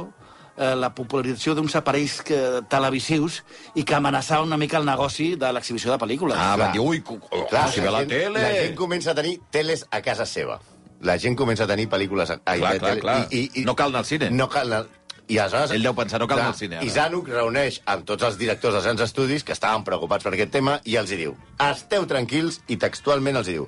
eh, 0.58 0.74
la 0.74 0.90
popularització 0.96 1.54
d'uns 1.54 1.78
aparells 1.78 2.18
que, 2.26 2.42
televisius 2.72 3.44
i 3.78 3.86
que 3.86 4.00
amenaçava 4.00 4.48
una 4.48 4.58
mica 4.58 4.82
el 4.82 4.90
negoci 4.90 5.36
de 5.38 5.54
l'exhibició 5.54 5.94
de 5.94 6.02
pel·lícules. 6.02 6.34
Ah, 6.34 6.56
Clar. 6.56 6.66
van 6.66 6.76
dir, 6.80 6.82
ui, 6.82 7.06
oh, 7.06 7.46
Clar, 7.46 7.70
si 7.70 7.86
ve 7.86 7.94
la 7.94 8.02
gent, 8.08 8.18
tele... 8.18 8.42
La 8.42 8.58
gent 8.58 8.78
comença 8.80 9.14
a 9.14 9.18
tenir 9.22 9.38
teles 9.54 9.86
a 9.92 10.02
casa 10.02 10.26
seva. 10.26 10.58
La 11.02 11.18
gent 11.18 11.36
comença 11.40 11.64
a 11.64 11.68
tenir 11.68 11.88
pel·lícules... 11.90 12.32
Ai, 12.44 12.60
Clar, 12.60 12.74
a 12.76 12.80
clar, 12.80 12.90
tele- 12.90 13.02
clar. 13.02 13.66
No 13.66 13.76
cal 13.76 13.94
anar 13.94 14.02
al 14.04 14.10
cine. 14.10 14.30
No 14.32 14.50
cal 14.52 14.68
anar... 14.74 14.88
I 15.30 15.38
aleshores... 15.38 15.72
Ell 15.78 15.84
deu 15.86 15.94
pensar, 15.96 16.20
no 16.20 16.28
cal 16.28 16.40
anar 16.40 16.50
clar, 16.50 16.56
al 16.56 16.60
cine, 16.60 16.76
ara. 16.80 16.86
I 16.86 16.90
Zanuck 16.90 17.30
reuneix 17.30 17.80
amb 17.86 18.04
tots 18.10 18.26
els 18.26 18.38
directors 18.40 18.74
dels 18.74 18.88
grans 18.90 19.04
estudis 19.06 19.46
que 19.46 19.54
estaven 19.54 19.86
preocupats 19.86 20.26
per 20.26 20.34
aquest 20.34 20.52
tema 20.56 20.80
i 20.90 20.98
els 20.98 21.12
hi 21.14 21.20
diu 21.22 21.36
esteu 21.70 22.08
tranquils 22.10 22.60
i 22.68 22.80
textualment 22.82 23.38
els 23.38 23.48
hi 23.52 23.60
diu 23.60 23.68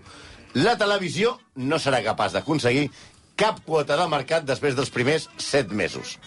la 0.57 0.73
televisió 0.81 1.35
no 1.61 1.77
serà 1.79 2.01
capaç 2.03 2.33
d'aconseguir 2.33 2.87
cap 3.39 3.61
quota 3.63 3.95
de 3.95 4.07
mercat 4.11 4.43
després 4.43 4.75
dels 4.75 4.89
primers 4.91 5.29
set 5.37 5.69
mesos. 5.71 6.17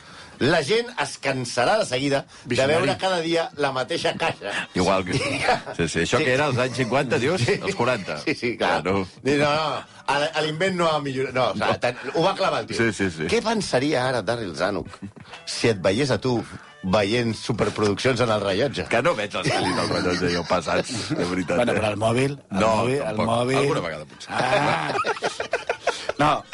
La 0.40 0.62
gent 0.64 0.88
es 1.00 1.18
cansarà 1.22 1.78
de 1.78 1.86
seguida 1.86 2.24
de 2.44 2.48
Visionari. 2.54 2.74
veure 2.86 2.96
cada 2.98 3.20
dia 3.20 3.50
la 3.56 3.70
mateixa 3.72 4.14
caixa. 4.18 4.52
Igual 4.74 5.04
que... 5.04 5.14
Sí, 5.76 5.88
sí. 5.88 6.00
Això 6.00 6.18
Sí. 6.18 6.24
que 6.24 6.34
era 6.34 6.46
als 6.46 6.58
anys 6.58 6.76
50, 6.76 7.18
dius? 7.18 7.46
Els 7.48 7.74
40. 7.74 8.18
Sí, 8.24 8.34
sí, 8.34 8.56
clar. 8.56 8.82
Bueno. 8.82 9.06
No, 9.22 9.32
no, 9.38 10.18
l- 10.18 10.30
a 10.34 10.42
l'invent 10.42 10.76
no 10.76 10.88
ha 10.90 10.98
millorat. 11.00 11.34
No, 11.34 11.48
o 11.50 11.54
sigui, 11.54 11.78
tant- 11.80 11.98
ho 12.14 12.22
va 12.22 12.34
clavar 12.34 12.60
el 12.62 12.66
tio. 12.66 12.76
Sí, 12.76 12.92
sí, 12.92 13.10
sí. 13.10 13.28
Què 13.30 13.40
pensaria 13.42 14.06
ara 14.08 14.22
Daryl 14.22 14.54
Zanuck 14.56 14.88
si 15.46 15.68
et 15.68 15.80
veiés 15.80 16.10
a 16.10 16.18
tu 16.18 16.36
veient 16.84 17.32
superproduccions 17.34 18.20
en 18.20 18.28
el 18.34 18.40
rellotge? 18.42 18.84
Que 18.92 19.00
no 19.02 19.14
veig 19.16 19.32
els 19.40 19.48
pel·lis 19.48 19.76
del 19.78 19.88
rellotge 19.88 20.32
jo 20.34 20.42
passats, 20.48 20.90
de 21.16 21.24
veritat. 21.24 21.56
Bueno, 21.56 21.72
eh? 21.72 21.78
però 21.80 21.90
el 21.94 21.96
mòbil... 21.96 22.34
El 22.50 22.60
No, 22.60 22.74
mòbil, 22.82 22.98
el 22.98 23.04
tampoc. 23.06 23.26
mòbil... 23.30 23.56
Alguna 23.62 23.80
vegada 23.80 24.04
potser. 24.04 24.30
Ah. 24.34 24.92
No, 26.18 26.44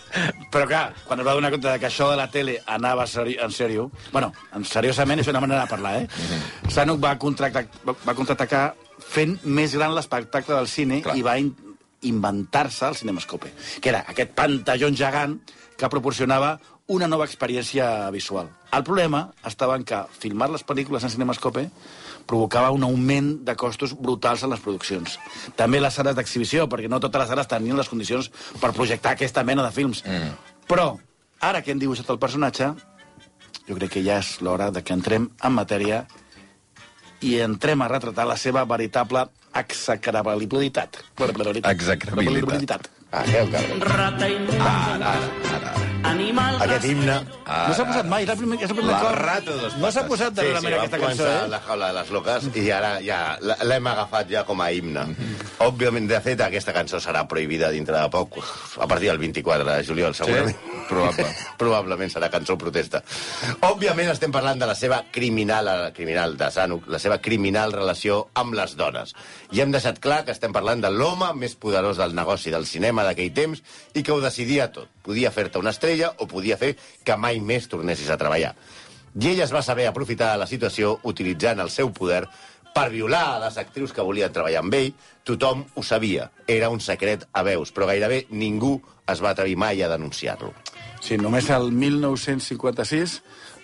però 0.52 0.66
clar, 0.68 0.84
quan 1.04 1.20
es 1.20 1.26
va 1.26 1.34
donar 1.36 1.50
compte 1.52 1.68
de 1.68 1.78
que 1.78 1.88
això 1.90 2.08
de 2.10 2.16
la 2.16 2.30
tele 2.32 2.58
anava 2.66 3.06
seri 3.06 3.36
en 3.40 3.52
sèrio... 3.52 3.90
Bueno, 4.12 4.32
en 4.56 4.64
seriosament 4.64 5.20
és 5.20 5.28
una 5.28 5.42
manera 5.44 5.66
de 5.66 5.72
parlar, 5.72 5.96
eh? 6.00 6.06
Mhm. 6.08 6.70
Sanuc 6.72 7.02
va, 7.02 7.16
contractar, 7.20 7.66
va, 7.86 7.94
va 8.06 8.16
contraatacar 8.16 8.62
fent 9.10 9.38
més 9.44 9.74
gran 9.76 9.94
l'espectacle 9.94 10.56
del 10.56 10.68
cine 10.68 11.02
Clar. 11.04 11.16
i 11.16 11.26
va 11.26 11.36
in 11.40 11.52
inventar-se 12.00 12.86
el 12.88 12.96
Cinemascope, 12.96 13.50
que 13.80 13.90
era 13.90 14.06
aquest 14.08 14.30
pantalló 14.32 14.88
gegant 14.96 15.34
que 15.76 15.88
proporcionava 15.92 16.54
una 16.90 17.06
nova 17.06 17.26
experiència 17.28 18.10
visual. 18.10 18.48
El 18.72 18.84
problema 18.84 19.26
estava 19.46 19.76
en 19.76 19.84
que 19.84 19.98
filmar 20.18 20.48
les 20.50 20.64
pel·lícules 20.66 21.04
en 21.04 21.12
Cinemascope 21.12 21.66
provocava 22.26 22.70
un 22.74 22.84
augment 22.84 23.32
de 23.46 23.56
costos 23.56 23.94
brutals 23.96 24.44
en 24.44 24.52
les 24.54 24.60
produccions. 24.60 25.18
També 25.56 25.80
les 25.80 25.94
sales 25.94 26.16
d'exhibició, 26.18 26.68
perquè 26.68 26.90
no 26.90 27.00
totes 27.00 27.24
les 27.24 27.32
sales 27.32 27.50
tenien 27.50 27.78
les 27.78 27.88
condicions 27.88 28.30
per 28.60 28.72
projectar 28.76 29.16
aquesta 29.16 29.44
mena 29.44 29.66
de 29.66 29.72
films. 29.74 30.04
Mm. 30.06 30.32
Però, 30.70 30.94
ara 31.40 31.62
que 31.62 31.74
hem 31.74 31.82
dibuixat 31.82 32.10
el 32.10 32.20
personatge, 32.22 32.72
jo 33.68 33.76
crec 33.78 33.96
que 33.96 34.04
ja 34.06 34.20
és 34.22 34.36
l'hora 34.44 34.70
de 34.74 34.82
que 34.82 34.96
entrem 34.96 35.30
en 35.42 35.56
matèria 35.56 36.04
i 37.20 37.36
entrem 37.44 37.82
a 37.82 37.90
retratar 37.90 38.26
la 38.28 38.38
seva 38.40 38.64
veritable 38.64 39.26
execrabilitat. 39.60 41.02
Execrabilitat. 41.74 42.90
Ah, 43.10 43.24
cabrón. 43.26 43.80
Rata 43.80 44.28
inmunda. 44.28 45.89
Animal 46.04 46.56
Aquest 46.64 46.86
himne... 46.88 47.16
No 47.50 47.74
s'ha 47.76 47.84
posat 47.84 48.06
mai, 48.08 48.24
és 48.24 48.30
el 48.32 48.38
primer, 48.40 48.56
és 48.62 48.70
el 48.70 48.76
primer 48.78 48.92
La 48.94 49.00
cop. 49.02 49.16
rata 49.18 49.50
de 49.50 49.56
dos 49.66 49.74
No 49.82 49.90
s'ha 49.92 50.04
posat 50.06 50.38
Sí, 50.38 50.46
sí, 50.46 50.52
vam 50.54 50.66
aquesta 50.78 51.00
cançó, 51.02 51.24
començar 51.26 51.32
eh? 51.34 51.48
la 51.52 51.60
jaula 51.66 51.88
de 51.90 51.96
les 51.98 52.12
loques 52.14 52.46
i 52.60 52.64
ara 52.72 52.90
ja 53.04 53.18
l'hem 53.66 53.88
agafat 53.90 54.30
ja 54.32 54.44
com 54.48 54.62
a 54.64 54.70
himne. 54.72 55.02
Òbviament, 55.60 56.06
de 56.08 56.20
fet, 56.24 56.40
aquesta 56.40 56.72
cançó 56.72 57.00
serà 57.04 57.26
prohibida 57.28 57.68
dintre 57.74 57.98
de 57.98 58.06
poc, 58.12 58.38
a 58.80 58.86
partir 58.88 59.10
del 59.10 59.18
24 59.20 59.66
de 59.66 59.74
juliol, 59.84 60.14
segurament. 60.16 60.56
Probable. 60.88 61.26
Probablement 61.60 62.12
serà 62.14 62.30
cançó 62.32 62.56
protesta. 62.58 63.02
Òbviament 63.68 64.08
estem 64.14 64.32
parlant 64.32 64.62
de 64.62 64.70
la 64.70 64.76
seva 64.78 65.02
criminal, 65.12 65.68
la 65.68 65.90
criminal 65.96 66.38
de 66.40 66.48
Zanuck, 66.54 66.88
la 66.88 67.02
seva 67.02 67.20
criminal 67.20 67.74
relació 67.76 68.22
amb 68.40 68.56
les 68.56 68.72
dones. 68.78 69.12
I 69.52 69.60
hem 69.60 69.74
deixat 69.74 70.00
clar 70.00 70.22
que 70.24 70.32
estem 70.32 70.54
parlant 70.56 70.80
de 70.80 70.90
l'home 70.94 71.28
més 71.36 71.58
poderós 71.60 72.00
del 72.00 72.16
negoci 72.16 72.54
del 72.54 72.64
cinema 72.66 73.04
d'aquell 73.04 73.34
temps 73.36 73.60
i 73.92 74.02
que 74.06 74.14
ho 74.16 74.22
decidia 74.24 74.70
tot. 74.72 74.88
Podia 75.02 75.32
fer-te 75.34 75.58
una 75.58 75.72
estrella 75.74 76.12
o 76.18 76.28
podia 76.28 76.58
fer 76.60 76.74
que 77.04 77.16
mai 77.16 77.40
més 77.40 77.68
tornessis 77.68 78.10
a 78.10 78.18
treballar. 78.20 78.54
I 79.20 79.32
ella 79.32 79.44
es 79.44 79.52
va 79.54 79.62
saber 79.62 79.88
aprofitar 79.88 80.36
la 80.38 80.46
situació 80.46 80.98
utilitzant 81.10 81.60
el 81.60 81.70
seu 81.70 81.90
poder 81.92 82.24
per 82.74 82.88
violar 82.92 83.24
a 83.34 83.38
les 83.46 83.56
actrius 83.58 83.92
que 83.92 84.04
volien 84.06 84.32
treballar 84.32 84.62
amb 84.62 84.76
ell. 84.78 84.92
Tothom 85.26 85.64
ho 85.74 85.82
sabia. 85.82 86.30
Era 86.46 86.70
un 86.70 86.80
secret 86.80 87.26
a 87.32 87.42
veus, 87.42 87.72
però 87.74 87.88
gairebé 87.90 88.26
ningú 88.30 88.76
es 89.10 89.22
va 89.22 89.32
atrevir 89.34 89.56
mai 89.58 89.82
a 89.82 89.90
denunciar-lo. 89.90 90.52
Sí, 91.02 91.16
només 91.18 91.48
el 91.50 91.72
1956 91.72 93.20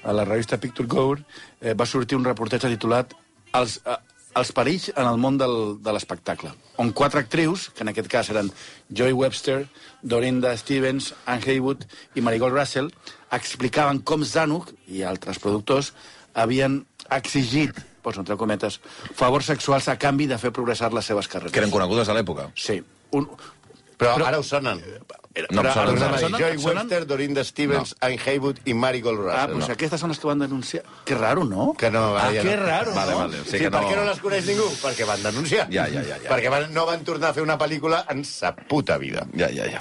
a 0.06 0.12
la 0.12 0.24
revista 0.24 0.58
Picture 0.58 0.88
Gour, 0.88 1.22
eh, 1.60 1.74
va 1.74 1.86
sortir 1.86 2.16
un 2.16 2.24
reportatge 2.24 2.70
titulat 2.70 3.14
Els, 3.56 3.80
eh, 3.86 3.96
els 4.36 4.50
perills 4.52 4.90
en 4.92 5.06
el 5.08 5.16
món 5.20 5.38
del, 5.40 5.54
de 5.82 5.92
l'espectacle, 5.96 6.50
on 6.82 6.90
quatre 6.92 7.22
actrius, 7.24 7.70
que 7.72 7.84
en 7.86 7.92
aquest 7.92 8.08
cas 8.12 8.28
eren 8.34 8.50
Joy 8.90 9.14
Webster, 9.16 9.62
Dorinda 10.02 10.52
Stevens, 10.60 11.14
Anne 11.24 11.42
Haywood 11.46 11.86
i 12.14 12.24
Marigold 12.24 12.54
Russell, 12.56 12.90
explicaven 13.32 14.02
com 14.06 14.24
Zanuck 14.24 14.74
i 14.92 15.02
altres 15.08 15.40
productors 15.42 15.92
havien 16.36 16.82
exigit, 17.16 17.78
poso 18.04 18.20
entre 18.20 18.36
cometes, 18.36 18.76
favors 19.16 19.48
sexuals 19.48 19.88
a 19.88 19.96
canvi 19.98 20.28
de 20.30 20.38
fer 20.38 20.52
progressar 20.52 20.92
les 20.94 21.08
seves 21.08 21.28
carreres. 21.32 21.52
Que 21.54 21.62
eren 21.64 21.72
conegudes 21.72 22.08
a 22.12 22.14
l'època. 22.14 22.50
Sí. 22.54 22.82
Un, 23.16 23.28
Però, 23.96 24.12
Però- 24.18 24.26
ara 24.28 24.38
us 24.42 24.50
sonen. 24.52 24.82
No 25.50 25.62
sonen. 25.72 25.96
us 25.96 26.00
Sonen? 26.00 26.18
sonen 26.20 26.40
Joy? 26.40 26.56
Webster, 26.64 27.06
Dorinda 27.06 27.44
Stevens, 27.44 27.94
Anne 28.00 28.18
Haywood 28.24 28.60
i 28.64 28.74
Marigold 28.74 29.18
Russell. 29.20 29.38
Ah, 29.38 29.46
doncs 29.46 29.68
no. 29.68 29.74
aquestes 29.74 30.00
són 30.00 30.08
les 30.10 30.18
que 30.18 30.26
van 30.26 30.38
denunciar. 30.38 30.82
Que 31.04 31.14
raro, 31.14 31.44
no? 31.44 31.74
Que 31.78 31.90
no, 31.90 32.16
ah, 32.16 32.30
ja 32.32 32.42
que 32.42 32.56
no. 32.56 32.62
raro, 32.64 32.94
Vale, 32.94 33.12
no? 33.12 33.18
vale. 33.18 33.36
Sí 33.44 33.50
Sí, 33.50 33.58
que 33.58 33.70
per 33.70 33.82
no- 33.82 33.90
què 33.90 33.96
no 33.96 34.04
les 34.04 34.20
coneix 34.20 34.46
ningú? 34.46 34.68
Perquè 34.82 35.04
van 35.06 35.22
denunciar. 35.22 35.66
Ja, 35.70 35.86
ja, 35.88 36.02
ja, 36.02 36.16
ja. 36.22 36.30
Perquè 36.30 36.48
van, 36.50 36.72
no 36.72 36.86
van 36.86 37.04
tornar 37.04 37.30
a 37.30 37.34
fer 37.34 37.42
una 37.42 37.58
pel·lícula 37.58 38.04
en 38.08 38.24
sa 38.24 38.54
puta 38.56 38.96
vida. 38.98 39.26
Ja, 39.36 39.50
ja, 39.50 39.66
ja. 39.70 39.78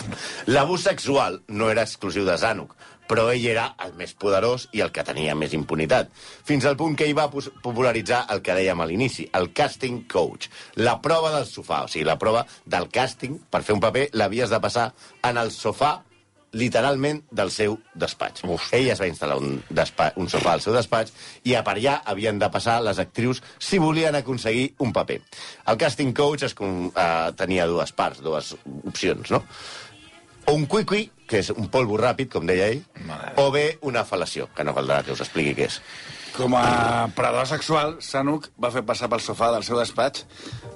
L'abús 0.48 0.84
sexual 0.84 1.42
no 1.48 1.70
era 1.72 1.84
exclusiu 1.84 2.26
de 2.26 2.38
Zanuck, 2.38 2.76
però 3.10 3.28
ell 3.34 3.46
era 3.52 3.68
el 3.86 3.94
més 4.00 4.16
poderós 4.18 4.68
i 4.74 4.82
el 4.86 4.92
que 4.96 5.06
tenia 5.08 5.36
més 5.38 5.54
impunitat. 5.58 6.10
Fins 6.48 6.66
al 6.66 6.78
punt 6.80 6.98
que 6.98 7.08
ell 7.08 7.18
va 7.18 7.30
popularitzar 7.30 8.26
el 8.34 8.42
que 8.46 8.58
dèiem 8.58 8.82
a 8.82 8.90
l'inici, 8.90 9.28
el 9.38 9.52
casting 9.54 10.04
coach. 10.12 10.50
La 10.82 10.98
prova 11.02 11.34
del 11.36 11.48
sofà, 11.50 11.84
o 11.86 11.92
sigui, 11.92 12.08
la 12.08 12.20
prova 12.22 12.46
del 12.66 12.90
càsting 12.94 13.40
per 13.52 13.64
fer 13.64 13.78
un 13.78 13.84
paper 13.84 14.10
l'havies 14.14 14.52
de 14.52 14.62
passar 14.64 14.92
en 15.24 15.42
el 15.42 15.54
sofà 15.54 15.96
literalment 16.56 17.20
del 17.36 17.52
seu 17.52 17.76
despatx. 18.00 18.46
Uf. 18.48 18.70
Ell 18.76 18.88
es 18.94 19.02
va 19.02 19.10
instal·lar 19.10 19.36
un, 19.42 19.58
un 19.60 20.30
sofà 20.32 20.56
al 20.56 20.64
seu 20.64 20.76
despatx 20.76 21.12
i 21.50 21.56
a 21.56 21.64
per 21.68 21.76
allà 21.76 21.98
havien 22.12 22.40
de 22.40 22.50
passar 22.52 22.78
les 22.84 23.00
actrius 23.04 23.42
si 23.60 23.80
volien 23.84 24.16
aconseguir 24.16 24.70
un 24.86 24.94
paper. 24.96 25.20
El 25.72 25.80
casting 25.82 26.14
coach 26.16 26.48
es, 26.48 26.56
eh, 26.56 27.32
tenia 27.36 27.68
dues 27.68 27.92
parts, 27.92 28.24
dues 28.24 28.54
opcions, 28.88 29.34
no? 29.36 29.44
O 30.46 30.54
un 30.54 30.66
cuicui, 30.70 31.08
que 31.26 31.40
és 31.42 31.50
un 31.50 31.70
polvo 31.74 31.98
ràpid, 31.98 32.30
com 32.30 32.46
deia 32.46 32.68
ell, 32.70 32.84
Mare. 33.08 33.32
o 33.42 33.50
bé 33.52 33.80
una 33.82 34.04
fal·lació, 34.06 34.46
que 34.54 34.64
no 34.64 34.76
caldrà 34.78 35.02
que 35.04 35.16
us 35.16 35.24
expliqui 35.26 35.56
què 35.58 35.66
és. 35.72 35.80
Com 36.36 36.54
a 36.60 37.08
predador 37.16 37.48
sexual, 37.48 37.96
Sanuk 38.04 38.50
va 38.62 38.70
fer 38.70 38.84
passar 38.86 39.08
pel 39.10 39.24
sofà 39.24 39.50
del 39.54 39.64
seu 39.64 39.80
despatx 39.80 40.26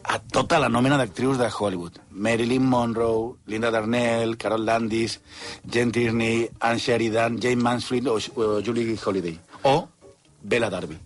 a 0.08 0.18
tota 0.24 0.58
la 0.64 0.72
nòmina 0.72 0.98
d'actrius 0.98 1.38
de 1.38 1.52
Hollywood. 1.52 2.00
Marilyn 2.10 2.66
Monroe, 2.66 3.36
Linda 3.46 3.70
Darnell, 3.70 4.38
Carol 4.38 4.66
Landis, 4.66 5.20
Jen 5.70 5.92
Tierney, 5.92 6.50
Anne 6.60 6.80
Sheridan, 6.80 7.38
Jane 7.44 7.62
Mansfield 7.62 8.08
o, 8.08 8.18
o 8.18 8.62
Julie 8.66 8.98
Holiday. 8.98 9.38
O 9.64 9.90
Bella 10.42 10.70
Darby. 10.72 10.98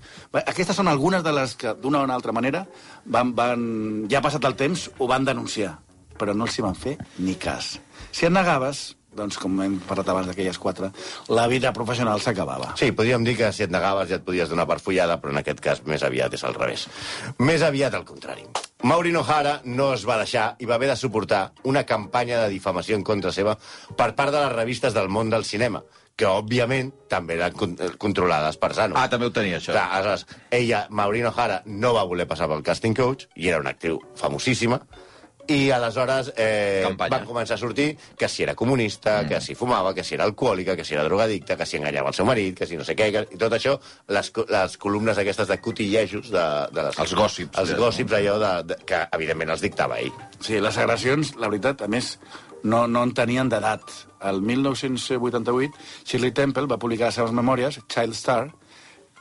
Aquestes 0.43 0.77
són 0.77 0.87
algunes 0.87 1.23
de 1.25 1.33
les 1.33 1.55
que, 1.57 1.73
d'una 1.73 2.03
o 2.03 2.05
una 2.05 2.13
altra 2.13 2.33
manera, 2.35 2.63
van, 3.05 3.33
van, 3.35 3.63
ja 4.09 4.19
ha 4.19 4.25
passat 4.25 4.45
el 4.45 4.55
temps, 4.59 4.89
ho 4.99 5.07
van 5.09 5.25
denunciar, 5.25 5.79
però 6.19 6.35
no 6.35 6.45
els 6.47 6.57
hi 6.59 6.65
van 6.65 6.75
fer 6.75 6.97
ni 7.19 7.35
cas. 7.35 7.77
Si 8.11 8.25
et 8.27 8.31
negaves, 8.33 8.95
doncs, 9.13 9.37
com 9.37 9.59
hem 9.61 9.75
parlat 9.85 10.09
abans 10.09 10.27
d'aquelles 10.27 10.57
quatre, 10.57 10.89
la 11.29 11.47
vida 11.47 11.71
professional 11.73 12.21
s'acabava. 12.21 12.71
Sí, 12.79 12.91
podríem 12.91 13.23
dir 13.23 13.35
que 13.37 13.51
si 13.53 13.63
et 13.67 13.71
negaves 13.73 14.09
ja 14.09 14.17
et 14.17 14.25
podies 14.25 14.49
donar 14.49 14.65
per 14.69 14.79
follada, 14.81 15.19
però 15.21 15.29
en 15.33 15.41
aquest 15.43 15.59
cas 15.61 15.83
més 15.85 16.01
aviat 16.03 16.33
és 16.33 16.43
al 16.43 16.55
revés. 16.57 16.87
Més 17.39 17.61
aviat 17.61 17.93
al 17.93 18.05
contrari. 18.05 18.47
Maureen 18.83 19.15
O'Hara 19.15 19.61
no 19.63 19.93
es 19.93 20.01
va 20.03 20.17
deixar 20.19 20.55
i 20.59 20.65
va 20.67 20.75
haver 20.75 20.89
de 20.89 20.95
suportar 20.99 21.53
una 21.63 21.85
campanya 21.87 22.41
de 22.41 22.49
difamació 22.51 22.97
en 22.97 23.03
contra 23.07 23.31
seva 23.31 23.53
per 23.95 24.09
part 24.17 24.33
de 24.33 24.41
les 24.43 24.51
revistes 24.57 24.93
del 24.97 25.07
món 25.07 25.29
del 25.31 25.45
cinema, 25.47 25.79
que, 26.17 26.25
òbviament, 26.27 26.91
també 27.09 27.37
eren 27.37 27.53
con- 27.57 27.77
controlades 27.97 28.57
per 28.61 28.73
Zanuck. 28.75 28.99
Ah, 28.99 29.07
també 29.09 29.25
ho 29.29 29.31
tenia, 29.33 29.57
això. 29.61 29.71
Clar, 29.71 29.87
aleshores, 29.95 30.25
ella, 30.51 30.83
Maureen 30.89 31.25
O'Hara, 31.31 31.61
no 31.65 31.93
va 31.95 32.03
voler 32.03 32.27
passar 32.27 32.49
pel 32.51 32.61
casting 32.61 32.93
coach, 32.97 33.25
i 33.35 33.47
era 33.49 33.61
una 33.63 33.71
actriu 33.73 34.01
famosíssima, 34.19 34.81
i 35.47 35.71
aleshores 35.71 36.31
eh, 36.37 36.83
Campanya. 36.85 37.17
van 37.17 37.25
començar 37.27 37.57
a 37.57 37.61
sortir 37.61 37.97
que 38.17 38.29
si 38.29 38.43
era 38.43 38.55
comunista, 38.55 39.21
mm. 39.21 39.27
que 39.27 39.41
si 39.41 39.55
fumava, 39.55 39.93
que 39.93 40.03
si 40.03 40.15
era 40.15 40.23
alcohòlica, 40.23 40.75
que 40.75 40.85
si 40.85 40.93
era 40.93 41.03
drogadicta, 41.03 41.57
que 41.57 41.65
si 41.65 41.77
enganyava 41.77 42.13
el 42.13 42.15
seu 42.15 42.25
marit, 42.25 42.55
que 42.57 42.67
si 42.69 42.77
no 42.79 42.85
sé 42.87 42.95
què, 42.95 43.09
que, 43.11 43.25
i 43.35 43.39
tot 43.41 43.53
això, 43.57 43.75
les, 44.07 44.31
les 44.53 44.77
columnes 44.77 45.19
aquestes 45.19 45.51
de 45.51 45.59
cotillejos 45.59 46.31
de, 46.31 46.47
de 46.71 46.87
les, 46.87 47.01
Els 47.03 47.15
gossips, 47.19 47.59
els 47.59 47.75
eh, 47.75 47.77
gossips 47.79 48.17
allò 48.19 48.39
de, 48.39 48.53
de, 48.71 48.79
que 48.87 49.03
evidentment 49.19 49.53
els 49.57 49.65
dictava 49.65 49.99
ell. 49.99 50.15
Sí, 50.39 50.59
les 50.63 50.79
agressions, 50.79 51.35
la 51.35 51.51
veritat, 51.51 51.83
a 51.83 51.91
més, 51.91 52.17
no, 52.63 52.85
no 52.87 53.03
en 53.03 53.13
tenien 53.13 53.51
d'edat. 53.51 53.83
El 54.23 54.39
1988, 54.41 55.79
Shirley 56.07 56.31
Temple 56.31 56.69
va 56.71 56.79
publicar 56.79 57.11
les 57.11 57.19
seves 57.19 57.35
memòries, 57.35 57.81
Child 57.91 58.15
Star, 58.15 58.43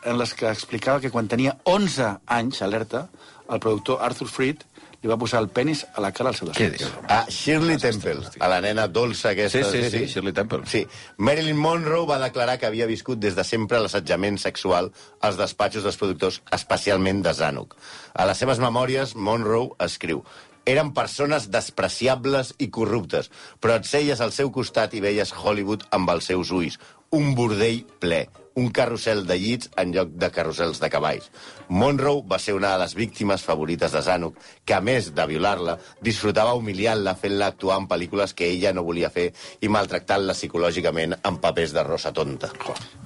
en 0.07 0.19
les 0.19 0.35
que 0.35 0.51
explicava 0.51 1.03
que 1.03 1.11
quan 1.15 1.29
tenia 1.31 1.57
11 1.67 2.09
anys, 2.39 2.63
alerta, 2.63 3.09
el 3.53 3.61
productor 3.61 4.03
Arthur 4.03 4.29
Freed 4.31 4.63
li 5.03 5.11
va 5.11 5.19
posar 5.19 5.41
el 5.43 5.49
penis 5.51 5.83
a 5.93 6.03
la 6.05 6.13
cara 6.15 6.31
al 6.31 6.39
seu 6.39 6.49
despatx. 6.49 6.79
dius? 6.79 6.93
A 7.11 7.25
Shirley 7.29 7.79
Temple, 7.83 8.23
a 8.39 8.51
la 8.51 8.61
nena 8.63 8.87
dolça 8.89 9.33
aquesta. 9.33 9.65
Sí, 9.67 9.83
sí, 9.83 9.91
sí, 9.91 10.05
Shirley 10.07 10.35
Temple. 10.37 10.63
Sí. 10.71 10.85
Marilyn 11.19 11.59
Monroe 11.59 12.07
va 12.07 12.21
declarar 12.23 12.59
que 12.59 12.71
havia 12.71 12.87
viscut 12.87 13.19
des 13.19 13.35
de 13.39 13.45
sempre 13.45 13.81
l'assetjament 13.83 14.39
sexual 14.39 14.93
als 15.21 15.41
despatxos 15.41 15.83
dels 15.83 15.99
productors, 15.99 16.41
especialment 16.55 17.23
de 17.27 17.35
Zanuck. 17.35 17.77
A 18.15 18.27
les 18.31 18.39
seves 18.39 18.63
memòries, 18.63 19.17
Monroe 19.17 19.75
escriu 19.83 20.25
eren 20.65 20.93
persones 20.95 21.49
despreciables 21.51 22.53
i 22.63 22.69
corruptes, 22.71 23.33
però 23.59 23.81
et 23.81 23.89
seies 23.89 24.21
al 24.23 24.31
seu 24.31 24.53
costat 24.55 24.95
i 24.95 25.03
veies 25.03 25.35
Hollywood 25.35 25.89
amb 25.91 26.13
els 26.15 26.31
seus 26.31 26.53
ulls. 26.55 26.79
Un 27.11 27.35
bordell 27.35 27.83
ple, 27.99 28.29
un 28.55 28.71
carrusel 28.71 29.25
de 29.27 29.39
llits 29.41 29.71
en 29.81 29.93
lloc 29.95 30.13
de 30.21 30.31
carrusels 30.35 30.81
de 30.83 30.91
cavalls. 30.93 31.31
Monroe 31.69 32.25
va 32.29 32.39
ser 32.43 32.55
una 32.57 32.73
de 32.75 32.83
les 32.83 32.95
víctimes 32.95 33.43
favorites 33.43 33.93
de 33.93 34.03
Zanuck, 34.03 34.37
que 34.65 34.75
a 34.75 34.83
més 34.85 35.13
de 35.15 35.27
violar-la, 35.27 35.79
disfrutava 36.01 36.57
humiliant-la 36.59 37.17
fent-la 37.17 37.53
actuar 37.53 37.79
en 37.81 37.89
pel·lícules 37.89 38.35
que 38.35 38.51
ella 38.51 38.75
no 38.77 38.85
volia 38.85 39.11
fer 39.11 39.31
i 39.61 39.71
maltractant-la 39.73 40.37
psicològicament 40.37 41.17
en 41.23 41.41
papers 41.41 41.73
de 41.73 41.87
rosa 41.87 42.13
tonta. 42.13 42.53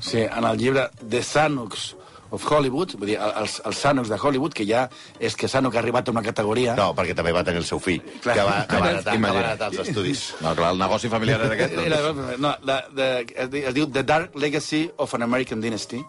Sí, 0.01 0.25
en 0.25 0.45
el 0.45 0.59
llibre 0.59 0.89
The 1.03 1.23
Sanuks 1.23 1.95
of 2.31 2.45
Hollywood, 2.51 2.97
vull 2.99 3.13
dir, 3.13 3.19
els, 3.21 3.59
els 3.67 3.83
Sanuks 3.83 4.11
de 4.13 4.19
Hollywood, 4.19 4.55
que 4.57 4.67
ja 4.69 4.87
és 5.21 5.37
que 5.39 5.49
Sanuk 5.51 5.77
ha 5.77 5.83
arribat 5.83 6.09
a 6.09 6.15
una 6.15 6.23
categoria... 6.27 6.77
No, 6.79 6.91
perquè 6.97 7.17
també 7.17 7.35
va 7.37 7.45
tenir 7.47 7.63
el 7.63 7.69
seu 7.69 7.81
fill, 7.83 8.03
Clar. 8.25 8.35
que 8.35 8.47
va, 8.47 8.57
que 8.71 8.81
va, 8.83 8.93
heretar, 8.95 9.17
que 9.17 9.23
va 9.25 9.35
heretar 9.43 9.71
els 9.73 9.83
estudis. 9.87 10.25
No, 10.43 10.55
clar, 10.59 10.73
el 10.75 10.83
negoci 10.83 11.13
familiar 11.13 11.41
era 11.47 11.59
aquest. 11.59 11.77
Doncs. 11.77 12.33
no, 12.45 12.55
la, 12.67 12.81
de, 12.97 13.11
es 13.47 13.77
diu 13.77 13.91
The 13.93 14.05
Dark 14.07 14.37
Legacy 14.39 14.87
of 14.97 15.15
an 15.19 15.27
American 15.29 15.63
Dynasty, 15.65 16.03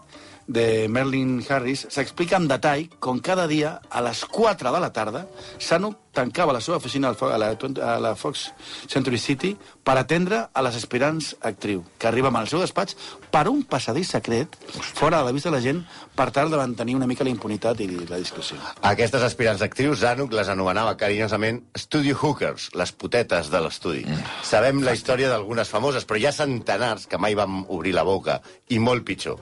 de 0.48 0.88
Merlin 0.88 1.38
Harris, 1.48 1.86
s'explica 1.92 2.40
en 2.40 2.48
detall 2.48 2.88
com 2.98 3.20
cada 3.20 3.46
dia, 3.46 3.78
a 3.90 4.02
les 4.02 4.24
4 4.24 4.72
de 4.72 4.80
la 4.80 4.92
tarda, 4.96 5.26
Sanuk 5.60 6.08
tancava 6.18 6.54
la 6.56 6.60
seva 6.64 6.78
oficina 6.80 7.12
a 7.12 7.38
la, 7.38 7.52
a 7.54 7.98
la 8.02 8.14
Fox 8.16 8.48
Century 8.90 9.20
City 9.22 9.52
per 9.84 9.94
atendre 10.00 10.40
a 10.50 10.64
les 10.66 10.78
aspirants 10.80 11.34
actriu, 11.46 11.84
que 11.98 12.08
arriben 12.08 12.34
al 12.36 12.48
seu 12.50 12.62
despatx 12.62 12.96
per 13.30 13.44
un 13.50 13.60
passadís 13.68 14.10
secret, 14.16 14.56
fora 14.80 15.20
de 15.20 15.28
la 15.28 15.34
vista 15.36 15.52
de 15.52 15.56
la 15.56 15.62
gent, 15.62 15.84
per 16.16 16.30
tal 16.34 16.50
de 16.50 16.58
mantenir 16.58 16.96
una 16.98 17.06
mica 17.06 17.26
la 17.26 17.30
impunitat 17.30 17.84
i 17.84 17.90
la 18.08 18.18
discreció. 18.18 18.58
Aquestes 18.88 19.22
aspirants 19.28 19.62
actrius, 19.62 20.00
Zanuck 20.02 20.34
les 20.34 20.50
anomenava 20.50 20.96
carinyosament 20.98 21.62
studio 21.78 22.16
hookers, 22.18 22.70
les 22.74 22.92
putetes 22.92 23.52
de 23.52 23.62
l'estudi. 23.62 24.02
Sabem 24.42 24.82
la 24.82 24.96
història 24.96 25.30
d'algunes 25.30 25.70
famoses, 25.70 26.08
però 26.08 26.18
hi 26.18 26.26
ha 26.26 26.34
centenars 26.34 27.06
que 27.06 27.20
mai 27.20 27.38
van 27.38 27.62
obrir 27.68 27.94
la 27.94 28.06
boca, 28.08 28.40
i 28.74 28.80
molt 28.82 29.06
pitjor. 29.06 29.38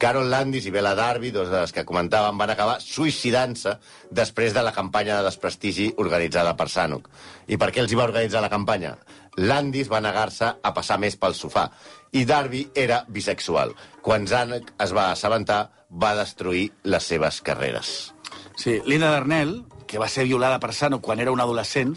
Carol 0.00 0.30
Landis 0.32 0.64
i 0.64 0.70
Bella 0.72 0.94
Darby, 0.96 1.28
dos 1.30 1.50
de 1.52 1.58
les 1.60 1.74
que 1.76 1.84
comentàvem, 1.84 2.38
van 2.40 2.50
acabar 2.54 2.78
suïcidant-se 2.80 3.74
després 4.10 4.54
de 4.56 4.62
la 4.64 4.72
campanya 4.72 5.18
de 5.18 5.26
desprestigi 5.26 5.90
organitzada 6.00 6.54
per 6.56 6.70
Zanuck. 6.72 7.10
I 7.52 7.58
per 7.60 7.68
què 7.68 7.82
els 7.82 7.92
hi 7.92 7.98
va 7.98 8.06
organitzar 8.08 8.40
la 8.40 8.48
campanya? 8.48 8.94
Landis 9.36 9.90
va 9.92 10.00
negar-se 10.00 10.48
a 10.56 10.72
passar 10.72 10.96
més 11.02 11.18
pel 11.20 11.36
sofà 11.36 11.66
i 12.16 12.24
Darby 12.24 12.62
era 12.74 13.02
bisexual. 13.08 13.74
Quan 14.00 14.24
Zanuck 14.26 14.72
es 14.80 14.94
va 14.96 15.10
assabentar, 15.10 15.60
va 15.90 16.14
destruir 16.16 16.70
les 16.84 17.04
seves 17.12 17.42
carreres. 17.44 18.14
Sí, 18.56 18.80
Linda 18.86 19.12
Darnell, 19.12 19.58
que 19.86 20.00
va 20.00 20.08
ser 20.08 20.24
violada 20.24 20.58
per 20.64 20.72
Sano 20.72 21.02
quan 21.04 21.20
era 21.20 21.34
un 21.34 21.44
adolescent, 21.44 21.92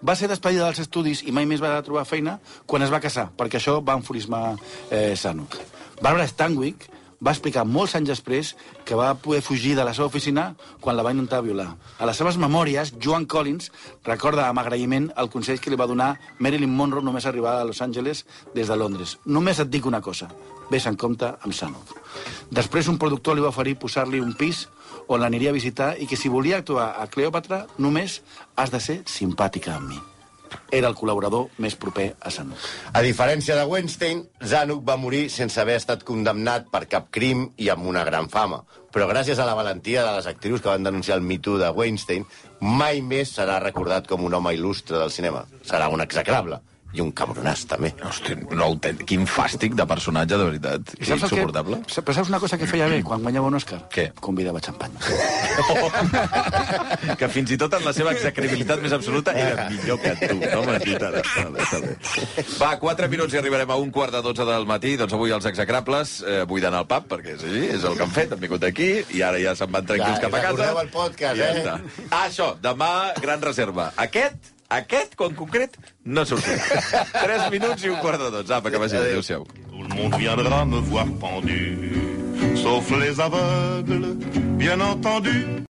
va 0.00 0.16
ser 0.16 0.32
despedida 0.32 0.64
dels 0.64 0.80
estudis 0.86 1.20
i 1.28 1.36
mai 1.36 1.44
més 1.46 1.60
va 1.60 1.76
trobar 1.84 2.08
feina 2.08 2.38
quan 2.66 2.82
es 2.82 2.90
va 2.90 3.04
casar, 3.04 3.28
perquè 3.36 3.60
això 3.60 3.76
va 3.84 4.00
enfurismar 4.00 4.56
eh, 4.88 5.12
Sanuk. 5.20 5.60
Barbara 6.00 6.26
Stanwyck 6.26 6.88
va 7.22 7.32
explicar 7.32 7.64
molts 7.64 7.94
anys 7.96 8.10
després 8.10 8.52
que 8.84 8.98
va 8.98 9.14
poder 9.14 9.42
fugir 9.46 9.76
de 9.78 9.84
la 9.86 9.94
seva 9.94 10.08
oficina 10.10 10.52
quan 10.80 10.96
la 10.96 11.04
va 11.06 11.12
intentar 11.14 11.42
violar. 11.46 11.68
A 11.98 12.08
les 12.08 12.18
seves 12.18 12.36
memòries, 12.36 12.94
Joan 12.98 13.26
Collins 13.30 13.70
recorda 14.04 14.48
amb 14.48 14.62
agraïment 14.62 15.10
el 15.16 15.30
consell 15.30 15.60
que 15.62 15.70
li 15.70 15.78
va 15.78 15.86
donar 15.90 16.16
Marilyn 16.38 16.74
Monroe 16.74 17.04
només 17.04 17.26
arribar 17.26 17.60
a 17.60 17.64
Los 17.68 17.82
Angeles 17.82 18.26
des 18.54 18.68
de 18.68 18.76
Londres. 18.76 19.18
Només 19.24 19.62
et 19.62 19.70
dic 19.70 19.86
una 19.86 20.02
cosa, 20.02 20.30
vés 20.70 20.86
en 20.90 20.98
compte 20.98 21.30
amb 21.30 21.54
Sanuk. 21.54 21.96
Després 22.50 22.88
un 22.90 22.98
productor 22.98 23.36
li 23.36 23.44
va 23.44 23.52
oferir 23.54 23.78
posar-li 23.78 24.20
un 24.20 24.34
pis 24.34 24.66
on 25.08 25.20
l'aniria 25.20 25.50
a 25.50 25.58
visitar 25.58 25.94
i 25.98 26.06
que 26.06 26.18
si 26.18 26.32
volia 26.32 26.58
actuar 26.62 26.92
a 26.98 27.08
Cleòpatra 27.10 27.66
només 27.78 28.20
has 28.56 28.74
de 28.74 28.80
ser 28.80 29.02
simpàtica 29.06 29.76
amb 29.78 29.94
mi. 29.94 30.11
Era 30.70 30.88
el 30.90 30.96
col·laborador 30.98 31.48
més 31.62 31.76
proper 31.76 32.12
a 32.20 32.30
Zanuck. 32.30 32.68
A 32.92 33.02
diferència 33.04 33.56
de 33.58 33.66
Weinstein, 33.68 34.24
Zanuck 34.44 34.84
va 34.88 34.98
morir 35.00 35.28
sense 35.30 35.60
haver 35.60 35.78
estat 35.80 36.04
condemnat 36.08 36.70
per 36.72 36.86
cap 36.88 37.10
crim 37.10 37.48
i 37.56 37.70
amb 37.72 37.86
una 37.86 38.04
gran 38.08 38.28
fama. 38.32 38.62
Però 38.92 39.06
gràcies 39.08 39.38
a 39.40 39.46
la 39.48 39.56
valentia 39.56 40.02
de 40.04 40.16
les 40.18 40.28
actrius 40.28 40.60
que 40.60 40.68
van 40.68 40.84
denunciar 40.84 41.16
el 41.16 41.24
Me 41.24 41.38
Too 41.38 41.60
de 41.60 41.70
Weinstein, 41.72 42.26
mai 42.60 43.00
més 43.00 43.32
serà 43.38 43.60
recordat 43.62 44.08
com 44.08 44.24
un 44.24 44.34
home 44.34 44.52
il·lustre 44.58 44.98
del 45.00 45.14
cinema. 45.14 45.46
Serà 45.64 45.88
un 45.88 46.04
execrable. 46.04 46.60
I 46.92 47.00
un 47.00 47.08
cabronàs, 47.16 47.62
també. 47.70 47.88
Hosti, 48.04 48.34
no, 48.52 48.66
quin 49.08 49.22
fàstic 49.28 49.72
de 49.78 49.86
personatge, 49.88 50.36
de 50.36 50.44
veritat. 50.50 50.80
I 50.98 51.04
saps 51.08 51.22
el 51.22 51.28
que, 51.28 51.34
Insuportable. 51.40 51.76
però 51.88 52.12
saps 52.16 52.28
una 52.28 52.40
cosa 52.42 52.58
que 52.60 52.66
feia 52.68 52.86
bé 52.90 52.98
quan 53.06 53.22
guanyava 53.24 53.46
un 53.48 53.56
Òscar? 53.56 53.78
Què? 53.92 54.10
Convidava 54.20 54.60
xampany. 54.60 54.92
que 57.18 57.28
fins 57.32 57.50
i 57.54 57.56
tot 57.60 57.72
en 57.78 57.82
la 57.86 57.92
seva 57.96 58.12
execrabilitat 58.12 58.82
més 58.84 58.92
absoluta 58.92 59.32
era 59.32 59.68
millor 59.70 59.98
que 60.02 60.12
tu. 60.20 60.36
No 60.42 60.60
m'has. 60.68 60.82
Va, 62.60 62.70
4 62.82 63.08
minuts 63.12 63.32
i 63.34 63.36
arribarem 63.40 63.70
a 63.72 63.76
un 63.80 63.90
quart 63.94 64.12
de 64.14 64.20
12 64.24 64.44
del 64.48 64.66
matí. 64.68 64.90
Doncs 65.00 65.14
avui 65.16 65.30
els 65.34 65.46
execrables 65.48 66.06
eh, 66.26 66.42
vull 66.48 66.62
d'anar 66.64 66.80
al 66.84 66.88
pub, 66.90 67.04
perquè 67.14 67.30
és 67.38 67.42
així, 67.48 67.62
és 67.78 67.82
el 67.88 67.94
que 67.98 68.04
han 68.06 68.14
fet. 68.14 68.28
Han 68.36 68.42
vingut 68.42 68.64
aquí 68.68 68.90
i 69.16 69.18
ara 69.24 69.38
ja 69.42 69.52
se'n 69.58 69.70
van 69.72 69.86
tranquils 69.88 70.18
Ja, 70.18 70.22
cap 70.26 70.32
a 70.34 70.36
casa. 70.42 70.48
recordeu 70.52 70.76
el 70.84 70.90
podcast, 70.92 71.36
ja 71.40 71.46
eh? 71.50 71.54
està. 71.62 71.74
Ah, 72.10 72.24
això, 72.28 72.46
demà, 72.62 72.92
gran 73.22 73.40
reserva. 73.44 73.84
Aquest, 73.96 74.36
aquest, 74.78 75.14
en 75.20 75.34
concret, 75.38 75.76
no 76.04 76.24
sortirà. 76.24 76.80
3 77.26 77.50
minuts 77.54 77.84
i 77.84 77.90
un 77.92 77.98
quart 78.02 78.20
de 78.20 78.30
12. 78.42 78.54
Apa, 78.58 78.70
que 78.70 78.78
vagi 78.82 78.96
bé. 78.96 79.10
Adéu-siau. 79.12 79.46
Tout 79.70 79.82
le 79.82 79.94
monde 79.94 80.14
viendra 80.18 80.64
me 80.64 80.80
voir 80.80 81.06
pendu, 81.20 81.92
sauf 82.56 82.90
les 82.90 83.18
aveugles, 83.20 84.16
bien 84.58 84.80
entendu. 84.80 85.62